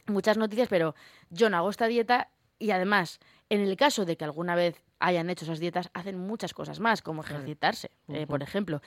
muchas 0.07 0.37
noticias, 0.37 0.69
pero 0.69 0.95
yo 1.31 1.51
no 1.51 1.57
hago 1.57 1.71
esta 1.71 1.87
dieta 1.89 2.29
y 2.61 2.71
además, 2.71 3.19
en 3.49 3.63
el 3.63 3.77
caso 3.77 4.05
de 4.05 4.17
que 4.17 4.25
alguna 4.25 4.55
vez 4.55 4.81
hayan 5.01 5.31
hecho 5.31 5.45
esas 5.45 5.59
dietas, 5.59 5.91
hacen 5.95 6.19
muchas 6.19 6.55
cosas 6.55 6.79
más, 6.79 7.03
como 7.03 7.23
ejercitarse, 7.23 7.91
eh, 8.09 8.27
por 8.29 8.43
ejemplo. 8.43 8.83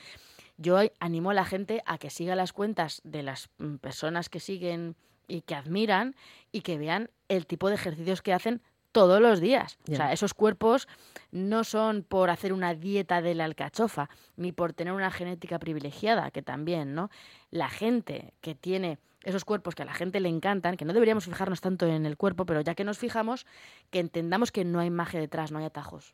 Yo 0.58 0.80
animo 1.00 1.32
a 1.32 1.34
la 1.34 1.44
gente 1.44 1.82
a 1.86 1.98
que 1.98 2.12
siga 2.12 2.36
las 2.36 2.54
cuentas 2.54 3.02
de 3.04 3.24
las 3.24 3.50
mm, 3.58 3.78
personas 3.78 4.30
que 4.30 4.40
siguen 4.40 4.96
y 5.28 5.42
que 5.42 5.56
admiran 5.56 6.16
y 6.52 6.62
que 6.62 6.78
vean 6.78 7.10
el 7.28 7.48
tipo 7.48 7.68
de 7.68 7.76
ejercicios 7.76 8.22
que 8.22 8.34
hacen 8.34 8.62
todos 8.92 9.20
los 9.20 9.42
días. 9.42 9.80
O 9.92 9.96
sea, 9.96 10.14
esos 10.14 10.36
cuerpos 10.36 10.88
no 11.32 11.64
son 11.64 12.04
por 12.04 12.30
hacer 12.30 12.54
una 12.54 12.76
dieta 12.76 13.24
de 13.24 13.34
la 13.34 13.46
alcachofa, 13.46 14.08
ni 14.38 14.52
por 14.52 14.74
tener 14.74 14.94
una 14.94 15.10
genética 15.10 15.58
privilegiada, 15.58 16.30
que 16.30 16.44
también, 16.44 16.94
¿no? 16.94 17.10
La 17.50 17.70
gente 17.70 18.36
que 18.40 18.54
tiene 18.54 19.00
esos 19.24 19.46
cuerpos 19.46 19.76
que 19.76 19.82
a 19.84 19.86
la 19.86 19.94
gente 19.94 20.20
le 20.20 20.30
encantan, 20.30 20.78
que 20.78 20.86
no 20.86 20.94
deberíamos 20.94 21.26
fijarnos 21.26 21.62
tanto 21.62 21.86
en 21.88 22.06
el 22.06 22.18
cuerpo, 22.18 22.46
pero 22.46 22.62
ya 22.62 22.76
que 22.76 22.84
nos 22.84 22.98
fijamos, 22.98 23.46
que 23.90 24.00
entendamos 24.00 24.52
que 24.52 24.66
no 24.66 24.80
hay 24.80 24.90
magia 24.90 25.20
detrás, 25.20 25.52
no 25.52 25.60
hay 25.60 25.66
atajos. 25.66 26.14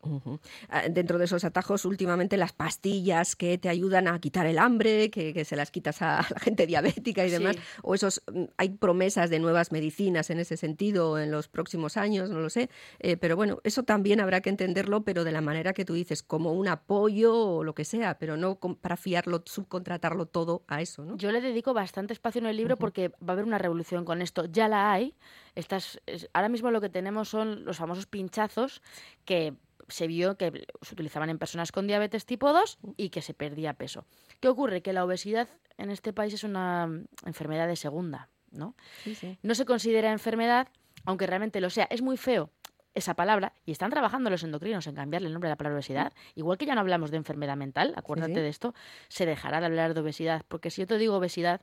Ah, 0.68 0.82
Dentro 0.90 1.18
de 1.18 1.24
esos 1.24 1.44
atajos, 1.44 1.84
últimamente 1.84 2.36
las 2.36 2.52
pastillas 2.52 3.36
que 3.36 3.58
te 3.58 3.68
ayudan 3.68 4.08
a 4.08 4.18
quitar 4.20 4.46
el 4.46 4.58
hambre, 4.58 5.10
que, 5.10 5.32
que 5.34 5.44
se 5.44 5.56
las 5.56 5.70
quitas 5.70 6.02
a 6.02 6.18
la 6.34 6.40
gente 6.40 6.66
diabética 6.66 7.24
y 7.24 7.30
Sí. 7.30 7.34
demás, 7.36 7.56
o 7.82 7.94
esos 7.94 8.22
mm, 8.32 8.44
hay 8.56 8.70
promesas 8.70 9.30
de 9.30 9.38
nuevas 9.38 9.72
medicinas 9.72 10.30
en 10.30 10.38
ese 10.40 10.56
sentido 10.56 11.18
en 11.18 11.30
los 11.30 11.48
próximos 11.48 11.96
años, 11.96 12.30
no 12.30 12.40
lo 12.40 12.50
sé, 12.50 12.68
Eh, 12.98 13.16
pero 13.16 13.36
bueno, 13.36 13.60
eso 13.64 13.82
también 13.82 14.20
habrá 14.20 14.40
que 14.40 14.50
entenderlo, 14.50 15.02
pero 15.04 15.24
de 15.24 15.32
la 15.32 15.40
manera 15.40 15.72
que 15.72 15.84
tú 15.84 15.94
dices, 15.94 16.22
como 16.22 16.52
un 16.52 16.68
apoyo 16.68 17.34
o 17.34 17.64
lo 17.64 17.74
que 17.74 17.84
sea, 17.84 18.18
pero 18.18 18.36
no 18.36 18.56
para 18.80 18.96
fiarlo, 18.96 19.42
subcontratarlo 19.46 20.26
todo 20.26 20.62
a 20.68 20.80
eso, 20.82 21.04
¿no? 21.04 21.16
Yo 21.16 21.32
le 21.32 21.40
dedico 21.40 21.72
bastante 21.74 22.12
espacio 22.12 22.40
en 22.40 22.46
el 22.46 22.56
libro 22.56 22.76
porque 22.76 22.99
va 23.08 23.28
a 23.28 23.32
haber 23.32 23.44
una 23.44 23.58
revolución 23.58 24.04
con 24.04 24.22
esto. 24.22 24.44
Ya 24.44 24.68
la 24.68 24.92
hay. 24.92 25.14
Estas, 25.54 26.00
es- 26.06 26.28
ahora 26.32 26.48
mismo 26.48 26.70
lo 26.70 26.80
que 26.80 26.88
tenemos 26.88 27.28
son 27.28 27.64
los 27.64 27.78
famosos 27.78 28.06
pinchazos 28.06 28.82
que 29.24 29.54
se 29.88 30.06
vio 30.06 30.36
que 30.36 30.66
se 30.82 30.94
utilizaban 30.94 31.30
en 31.30 31.38
personas 31.38 31.72
con 31.72 31.86
diabetes 31.88 32.24
tipo 32.24 32.52
2 32.52 32.78
y 32.96 33.08
que 33.10 33.22
se 33.22 33.34
perdía 33.34 33.72
peso. 33.74 34.04
¿Qué 34.38 34.46
ocurre? 34.48 34.82
Que 34.82 34.92
la 34.92 35.04
obesidad 35.04 35.48
en 35.78 35.90
este 35.90 36.12
país 36.12 36.32
es 36.34 36.44
una 36.44 36.86
mm, 36.86 37.06
enfermedad 37.26 37.66
de 37.66 37.74
segunda, 37.74 38.28
¿no? 38.52 38.76
Sí, 39.02 39.14
sí. 39.16 39.36
No 39.42 39.54
se 39.56 39.64
considera 39.64 40.12
enfermedad, 40.12 40.68
aunque 41.06 41.26
realmente 41.26 41.60
lo 41.60 41.70
sea. 41.70 41.88
Es 41.90 42.02
muy 42.02 42.16
feo 42.16 42.50
esa 42.94 43.14
palabra 43.14 43.52
y 43.66 43.72
están 43.72 43.90
trabajando 43.90 44.30
los 44.30 44.42
endocrinos 44.44 44.86
en 44.86 44.94
cambiarle 44.94 45.26
el 45.28 45.32
nombre 45.32 45.48
a 45.48 45.52
la 45.52 45.56
palabra 45.56 45.76
obesidad. 45.78 46.12
Igual 46.36 46.56
que 46.58 46.66
ya 46.66 46.74
no 46.74 46.80
hablamos 46.80 47.10
de 47.10 47.16
enfermedad 47.16 47.56
mental, 47.56 47.92
acuérdate 47.96 48.34
sí. 48.34 48.40
de 48.40 48.48
esto, 48.48 48.74
se 49.08 49.26
dejará 49.26 49.58
de 49.60 49.66
hablar 49.66 49.94
de 49.94 50.00
obesidad. 50.00 50.42
Porque 50.46 50.70
si 50.70 50.82
yo 50.82 50.86
te 50.86 50.98
digo 50.98 51.16
obesidad, 51.16 51.60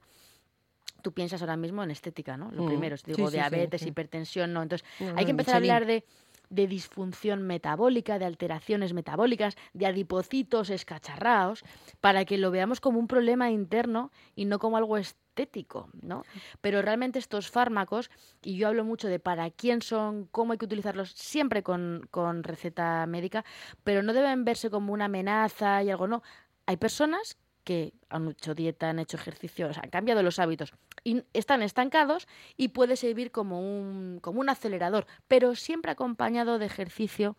tú 1.07 1.13
piensas 1.13 1.39
ahora 1.41 1.55
mismo 1.55 1.81
en 1.83 1.91
estética, 1.91 2.35
¿no? 2.35 2.51
Lo 2.51 2.63
Mm, 2.63 2.67
primero, 2.67 2.97
digo 3.05 3.27
sí, 3.29 3.37
diabetes, 3.37 3.81
sí. 3.81 3.87
hipertensión, 3.87 4.51
no. 4.51 4.61
Entonces, 4.61 4.85
hay 5.15 5.23
que 5.23 5.31
empezar 5.31 5.53
a 5.53 5.57
hablar 5.59 5.85
de, 5.85 6.03
de 6.49 6.67
disfunción 6.67 7.43
metabólica, 7.43 8.19
de 8.19 8.25
alteraciones 8.25 8.91
metabólicas, 8.91 9.55
de 9.71 9.85
adipocitos 9.85 10.69
escacharraos, 10.69 11.63
para 12.01 12.25
que 12.25 12.37
lo 12.37 12.51
veamos 12.51 12.81
como 12.81 12.99
un 12.99 13.07
problema 13.07 13.49
interno 13.51 14.11
y 14.35 14.43
no 14.43 14.59
como 14.59 14.75
algo 14.75 14.97
estético, 14.97 15.89
¿no? 16.01 16.25
Pero 16.59 16.81
realmente 16.81 17.19
estos 17.19 17.49
fármacos, 17.49 18.11
y 18.43 18.57
yo 18.57 18.67
hablo 18.67 18.83
mucho 18.83 19.07
de 19.07 19.19
para 19.19 19.49
quién 19.49 19.81
son, 19.81 20.25
cómo 20.25 20.51
hay 20.51 20.57
que 20.57 20.65
utilizarlos, 20.65 21.11
siempre 21.11 21.63
con, 21.63 22.05
con 22.11 22.43
receta 22.43 23.05
médica, 23.05 23.45
pero 23.85 24.03
no 24.03 24.11
deben 24.11 24.43
verse 24.43 24.69
como 24.69 24.91
una 24.91 25.05
amenaza 25.05 25.81
y 25.83 25.89
algo, 25.89 26.05
no. 26.05 26.21
Hay 26.65 26.75
personas 26.75 27.37
que 27.67 27.91
han 28.07 28.29
hecho 28.29 28.55
dieta, 28.55 28.89
han 28.89 28.99
hecho 28.99 29.17
ejercicio, 29.17 29.67
han 29.67 29.89
cambiado 29.89 30.23
los 30.23 30.39
hábitos 30.39 30.71
y 31.03 31.21
están 31.33 31.61
estancados 31.61 32.25
y 32.55 32.69
puede 32.69 32.95
servir 32.95 33.29
como 33.29 33.59
un, 33.59 34.19
como 34.21 34.39
un 34.39 34.47
acelerador, 34.47 35.05
pero 35.27 35.53
siempre 35.53 35.91
acompañado 35.91 36.59
de 36.59 36.65
ejercicio 36.65 37.35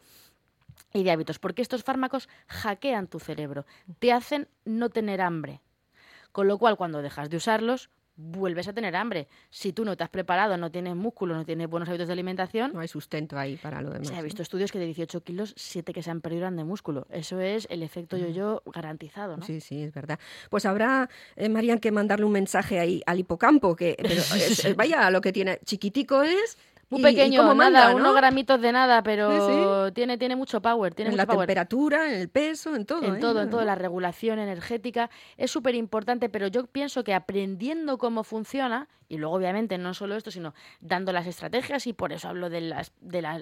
y 0.92 1.02
de 1.02 1.12
hábitos, 1.12 1.38
porque 1.38 1.62
estos 1.62 1.82
fármacos 1.82 2.28
hackean 2.46 3.06
tu 3.06 3.20
cerebro, 3.20 3.64
te 4.00 4.12
hacen 4.12 4.48
no 4.66 4.90
tener 4.90 5.22
hambre. 5.22 5.62
Con 6.30 6.46
lo 6.46 6.58
cual, 6.58 6.76
cuando 6.76 7.00
dejas 7.00 7.30
de 7.30 7.38
usarlos, 7.38 7.88
vuelves 8.20 8.66
a 8.66 8.72
tener 8.72 8.96
hambre. 8.96 9.28
Si 9.48 9.72
tú 9.72 9.84
no 9.84 9.96
te 9.96 10.02
has 10.02 10.10
preparado, 10.10 10.56
no 10.56 10.70
tienes 10.72 10.96
músculo, 10.96 11.36
no 11.36 11.44
tienes 11.44 11.68
buenos 11.70 11.88
hábitos 11.88 12.08
de 12.08 12.12
alimentación, 12.14 12.72
No 12.74 12.80
hay 12.80 12.88
sustento 12.88 13.38
ahí 13.38 13.56
para 13.56 13.80
lo 13.80 13.90
demás. 13.90 14.08
se 14.08 14.14
ha 14.14 14.18
¿no? 14.18 14.24
visto 14.24 14.42
estudios 14.42 14.72
que 14.72 14.80
de 14.80 14.86
18 14.86 15.22
kilos, 15.22 15.54
7 15.56 15.92
que 15.92 16.02
se 16.02 16.10
han 16.10 16.20
perdido 16.20 16.40
eran 16.42 16.56
de 16.56 16.64
músculo. 16.64 17.06
Eso 17.10 17.40
es 17.40 17.68
el 17.70 17.82
efecto 17.84 18.16
yo-yo 18.16 18.62
garantizado, 18.66 19.36
¿no? 19.36 19.46
Sí, 19.46 19.60
sí, 19.60 19.82
es 19.84 19.94
verdad. 19.94 20.18
Pues 20.50 20.66
habrá, 20.66 21.08
eh, 21.36 21.48
Marian, 21.48 21.78
que 21.78 21.92
mandarle 21.92 22.26
un 22.26 22.32
mensaje 22.32 22.80
ahí 22.80 23.02
al 23.06 23.20
hipocampo, 23.20 23.76
que 23.76 23.94
pero 23.96 24.14
es- 24.36 24.76
vaya, 24.76 25.10
lo 25.12 25.20
que 25.20 25.32
tiene 25.32 25.60
chiquitico 25.64 26.22
es, 26.24 26.58
Muy 26.90 27.00
Y- 27.00 27.02
y 27.02 27.06
pequeño, 27.06 27.42
nada, 27.42 27.54
manda, 27.54 27.90
¿no? 27.90 27.96
unos 27.98 28.14
gramitos 28.14 28.60
de 28.60 28.72
nada, 28.72 29.02
pero 29.02 29.88
Sí, 29.88 29.92
tiene, 29.94 30.16
tiene 30.16 30.36
mucho 30.36 30.62
power. 30.62 30.94
Tiene 30.94 31.10
en 31.10 31.12
mucho 31.12 31.22
la 31.22 31.26
power. 31.26 31.40
temperatura, 31.46 32.08
en 32.12 32.18
el 32.18 32.28
peso, 32.30 32.74
en 32.74 32.86
todo. 32.86 33.02
En 33.04 33.16
¿eh? 33.16 33.20
todo, 33.20 33.42
en 33.42 33.50
todo, 33.50 33.62
la 33.64 33.74
regulación 33.74 34.38
energética 34.38 35.10
es 35.36 35.50
súper 35.50 35.74
importante, 35.74 36.28
pero 36.30 36.46
yo 36.46 36.66
pienso 36.66 37.04
que 37.04 37.12
aprendiendo 37.14 37.98
cómo 37.98 38.24
funciona, 38.24 38.88
y 39.08 39.16
luego 39.18 39.34
obviamente 39.36 39.78
no 39.78 39.94
solo 39.94 40.16
esto, 40.16 40.30
sino 40.30 40.54
dando 40.80 41.12
las 41.12 41.26
estrategias, 41.26 41.86
y 41.86 41.92
por 41.92 42.12
eso 42.12 42.28
hablo 42.28 42.50
de, 42.50 42.60
las, 42.60 42.92
de 43.00 43.22
la- 43.22 43.40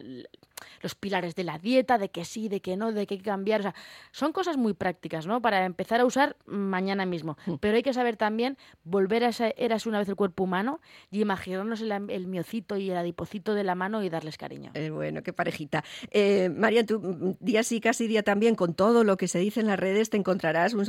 los 0.82 0.94
pilares 0.94 1.34
de 1.34 1.44
la 1.44 1.58
dieta, 1.58 1.98
de 1.98 2.08
que 2.10 2.24
sí, 2.24 2.48
de 2.48 2.60
que 2.60 2.76
no, 2.76 2.92
de 2.92 3.06
que 3.06 3.14
hay 3.14 3.18
que 3.18 3.24
cambiar, 3.24 3.60
o 3.60 3.62
sea, 3.64 3.74
son 4.10 4.32
cosas 4.32 4.56
muy 4.56 4.72
prácticas, 4.74 5.26
¿no? 5.26 5.42
Para 5.42 5.64
empezar 5.66 6.00
a 6.00 6.04
usar 6.04 6.36
mañana 6.46 7.04
mismo, 7.04 7.36
Mm. 7.46 7.54
pero 7.60 7.76
hay 7.76 7.82
que 7.82 7.92
saber 7.92 8.16
también 8.16 8.56
volver 8.84 9.24
a 9.24 9.30
eras 9.56 9.86
una 9.86 9.98
vez 9.98 10.08
el 10.08 10.16
cuerpo 10.16 10.44
humano 10.44 10.80
y 11.10 11.20
imaginarnos 11.20 11.80
el, 11.82 11.92
el 12.10 12.26
miocito 12.26 12.76
y 12.76 12.90
el 12.90 12.96
adipocito 12.96 13.54
de 13.54 13.64
la 13.64 13.74
mano 13.74 14.02
y 14.02 14.08
darles 14.08 14.38
cariño. 14.38 14.70
Eh, 14.74 14.90
bueno, 14.90 15.22
qué 15.22 15.32
parejita. 15.32 15.84
Eh, 16.10 16.48
María, 16.48 16.86
tú 16.86 17.00
mm, 17.00 17.36
día 17.44 17.62
sí, 17.62 17.80
casi 17.80 18.06
día 18.06 18.22
también, 18.22 18.54
con 18.54 18.74
todo 18.74 19.04
lo 19.04 19.16
que 19.16 19.28
se 19.28 19.38
dice 19.38 19.60
en 19.60 19.66
las 19.66 19.78
redes, 19.78 20.10
te 20.10 20.16
encontrarás 20.16 20.72
un... 20.74 20.86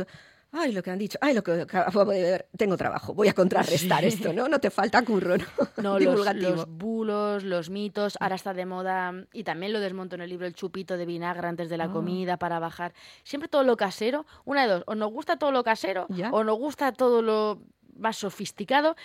Ay, 0.52 0.72
lo 0.72 0.82
que 0.82 0.92
han 0.92 0.98
dicho, 0.98 1.18
ay, 1.22 1.34
lo 1.34 1.44
que 1.44 1.52
acabo 1.62 2.06
de 2.06 2.22
ver, 2.22 2.48
tengo 2.58 2.78
trabajo, 2.78 3.14
voy 3.14 3.28
a 3.28 3.34
contrarrestar 3.34 4.02
Sí. 4.02 4.08
esto, 4.08 4.32
¿no? 4.34 4.48
No 4.48 4.60
te 4.60 4.70
falta 4.72 5.04
curro, 5.04 5.38
¿no? 5.38 5.46
No, 5.78 6.00
los, 6.00 6.68
bulos, 6.68 7.44
los 7.44 7.70
mitos, 7.70 8.18
ahora 8.20 8.36
está 8.36 8.54
de 8.54 8.66
moda 8.66 9.14
y 9.34 9.44
también 9.44 9.74
lo 9.74 9.80
desmonto 9.80 10.16
en 10.16 10.22
el 10.22 10.30
libro 10.30 10.48
el 10.48 10.54
chupito 10.56 10.98
de 10.98 11.06
vinagre 11.06 11.48
antes 11.48 11.70
de 11.70 11.78
la 11.78 11.86
Ah. 11.86 11.92
comida 11.92 12.38
para 12.38 12.60
bajar. 12.60 12.94
Siempre 13.24 13.50
todo 13.50 13.64
lo 13.64 13.76
casero, 13.78 14.26
una 14.46 14.64
de 14.64 14.74
dos, 14.74 14.84
o 14.88 14.96
nos 14.96 15.12
gusta 15.12 15.38
todo 15.38 15.52
lo 15.52 15.64
casero 15.64 16.08
Ya. 16.10 16.30
o 16.32 16.44
nos 16.44 16.58
gusta 16.58 16.92
todo 16.94 17.22
lo 17.22 17.62
más 17.96 18.18
sofisticado. 18.18 18.96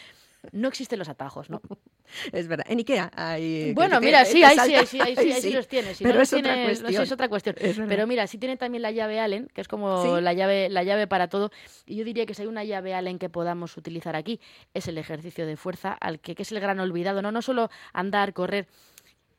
No 0.52 0.68
existen 0.68 0.99
los 0.99 1.08
atajos, 1.08 1.50
¿no? 1.50 1.61
Es 2.32 2.47
verdad. 2.49 2.66
En 2.68 2.78
Ikea 2.78 3.11
hay... 3.14 3.73
Bueno, 3.75 3.99
te- 4.00 4.06
mira, 4.06 4.25
sí, 4.25 4.42
ahí 4.42 4.59
sí, 4.64 4.75
ahí 4.75 4.87
sí, 4.87 5.00
ahí 5.00 5.16
sí, 5.16 5.32
ahí 5.32 5.52
los 5.52 5.68
tienes. 5.68 5.97
Si 5.97 6.04
Pero 6.04 6.16
no 6.16 6.23
es 6.23 6.32
otra 6.32 6.56
no 6.56 6.64
cuestión. 6.64 7.02
es 7.02 7.12
otra 7.12 7.28
cuestión. 7.28 7.56
Es. 7.59 7.76
Pero 7.88 8.06
mira, 8.06 8.26
sí 8.26 8.38
tiene 8.38 8.56
también 8.56 8.82
la 8.82 8.90
llave 8.90 9.21
Allen, 9.21 9.49
que 9.54 9.61
es 9.61 9.68
como 9.68 10.02
¿Sí? 10.16 10.23
la 10.23 10.32
llave, 10.32 10.68
la 10.68 10.82
llave 10.82 11.06
para 11.06 11.28
todo. 11.28 11.50
Y 11.87 11.97
yo 11.97 12.04
diría 12.04 12.26
que 12.26 12.35
si 12.35 12.42
hay 12.42 12.49
una 12.49 12.64
llave 12.64 12.94
Allen 12.94 13.18
que 13.18 13.28
podamos 13.30 13.76
utilizar 13.76 14.16
aquí, 14.16 14.40
es 14.75 14.88
el 14.88 14.99
ejercicio 14.99 15.47
de 15.47 15.56
fuerza, 15.56 15.92
al 15.92 16.21
que, 16.21 16.35
que 16.35 16.42
es 16.42 16.52
el 16.52 16.61
gran 16.61 16.78
olvidado. 16.80 17.23
No, 17.23 17.32
no 17.32 17.42
solo 17.42 17.71
andar, 17.92 18.32
correr. 18.32 18.66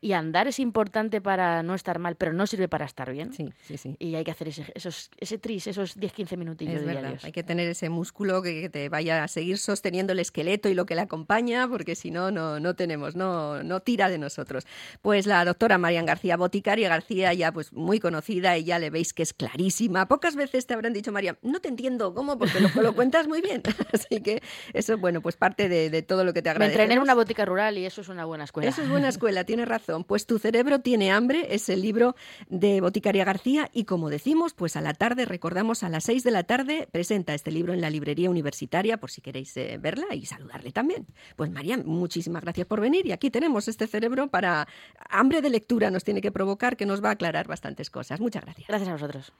Y 0.04 0.12
andar 0.12 0.48
es 0.50 0.60
importante 0.60 1.22
para 1.22 1.64
no 1.64 1.76
estar 1.76 1.98
mal, 1.98 2.16
pero 2.18 2.34
no 2.34 2.46
sirve 2.46 2.68
para 2.68 2.84
estar 2.84 3.10
bien. 3.12 3.32
Sí, 3.32 3.54
sí, 3.66 3.78
sí. 3.78 3.96
Y 4.00 4.16
hay 4.16 4.26
que 4.26 4.32
hacer 4.32 4.50
ese, 4.50 4.66
esos, 4.76 5.10
ese 5.18 5.38
tris, 5.38 5.66
esos 5.68 5.98
10-15 5.98 6.36
minutillos 6.36 6.76
Es 6.76 6.86
verdad, 6.86 7.02
diarios. 7.04 7.24
hay 7.24 7.32
que 7.32 7.42
tener 7.44 7.70
ese 7.70 7.88
músculo 7.88 8.42
que, 8.42 8.60
que 8.64 8.70
te 8.70 8.90
vaya 8.90 9.24
a 9.24 9.30
seguir 9.30 9.58
sosteniendo 9.58 10.12
el 10.12 10.20
esqueleto 10.20 10.68
y 10.68 10.74
lo 10.74 10.86
que 10.86 10.96
le 10.96 11.02
acompaña, 11.02 11.70
porque 11.70 11.96
si 11.96 12.12
no, 12.12 12.32
no, 12.32 12.60
no 12.60 12.76
tenemos, 12.76 13.16
no, 13.16 13.64
no 13.64 13.80
tira 13.80 14.10
de 14.10 14.18
nosotros. 14.18 14.66
Pues 15.02 15.26
la 15.26 15.46
doctora 15.46 15.78
Marian 15.78 16.06
García, 16.06 16.36
boticaria 16.36 16.90
García, 16.90 17.34
ya 17.34 17.54
pues 17.54 17.72
muy 17.72 18.02
conocida, 18.02 18.58
y 18.58 18.66
ya 18.66 18.80
le 18.80 18.90
veis 18.90 19.14
que 19.14 19.24
es 19.24 19.32
clarísima. 19.34 20.10
Pocas 20.10 20.36
veces 20.36 20.68
te 20.68 20.74
habrán 20.74 20.92
dicho, 20.92 21.14
María, 21.14 21.38
no 21.44 21.62
te 21.62 21.70
entiendo 21.70 22.14
cómo, 22.14 22.38
porque 22.38 22.60
lo, 22.60 22.82
lo 22.82 22.94
cuentas 22.94 23.30
muy 23.30 23.40
bien. 23.40 23.62
Así 23.94 24.22
que 24.22 24.44
eso, 24.74 24.98
bueno, 24.98 25.22
pues 25.22 25.38
parte 25.38 25.70
de, 25.70 25.90
de 25.90 26.02
todo 26.02 26.26
lo 26.26 26.34
que 26.34 26.42
te 26.42 26.50
Me 26.50 26.52
agradecemos. 26.52 26.82
entrené 26.82 26.94
en 26.96 27.02
una 27.02 27.14
botica 27.14 27.46
rural 27.46 27.78
y 27.78 27.86
eso 27.86 28.02
es 28.02 28.10
una 28.10 28.26
buena 28.26 28.44
escuela. 28.44 28.70
Eso 28.70 28.82
es 28.82 28.90
buena 28.90 29.08
escuela, 29.08 29.46
tienes 29.46 29.66
razón. 29.68 29.93
Pues 30.02 30.26
tu 30.26 30.40
cerebro 30.40 30.80
tiene 30.80 31.12
hambre, 31.12 31.54
es 31.54 31.70
el 31.70 31.82
libro 31.82 32.16
de 32.50 32.82
Boticaria 32.82 33.24
García 33.24 33.70
y 33.72 33.86
como 33.86 34.10
decimos, 34.10 34.54
pues 34.56 34.76
a 34.76 34.82
la 34.82 34.96
tarde, 34.96 35.26
recordamos 35.26 35.84
a 35.84 35.90
las 35.90 36.06
seis 36.06 36.24
de 36.24 36.32
la 36.32 36.44
tarde, 36.44 36.88
presenta 36.92 37.36
este 37.36 37.52
libro 37.52 37.74
en 37.74 37.82
la 37.82 37.92
librería 37.92 38.32
universitaria 38.32 38.98
por 38.98 39.12
si 39.12 39.22
queréis 39.22 39.56
eh, 39.58 39.78
verla 39.80 40.16
y 40.16 40.26
saludarle 40.26 40.72
también. 40.72 41.06
Pues 41.36 41.52
María, 41.52 41.78
muchísimas 41.78 42.42
gracias 42.42 42.66
por 42.66 42.82
venir 42.82 43.06
y 43.06 43.12
aquí 43.12 43.30
tenemos 43.30 43.68
este 43.68 43.86
cerebro 43.86 44.30
para 44.30 44.68
hambre 45.10 45.42
de 45.42 45.52
lectura, 45.52 45.92
nos 45.92 46.04
tiene 46.04 46.22
que 46.22 46.32
provocar 46.32 46.76
que 46.76 46.88
nos 46.88 47.04
va 47.04 47.10
a 47.10 47.14
aclarar 47.14 47.48
bastantes 47.48 47.92
cosas. 47.92 48.20
Muchas 48.20 48.44
gracias. 48.44 48.68
Gracias 48.68 48.90
a 48.90 48.94
vosotros. 48.94 49.32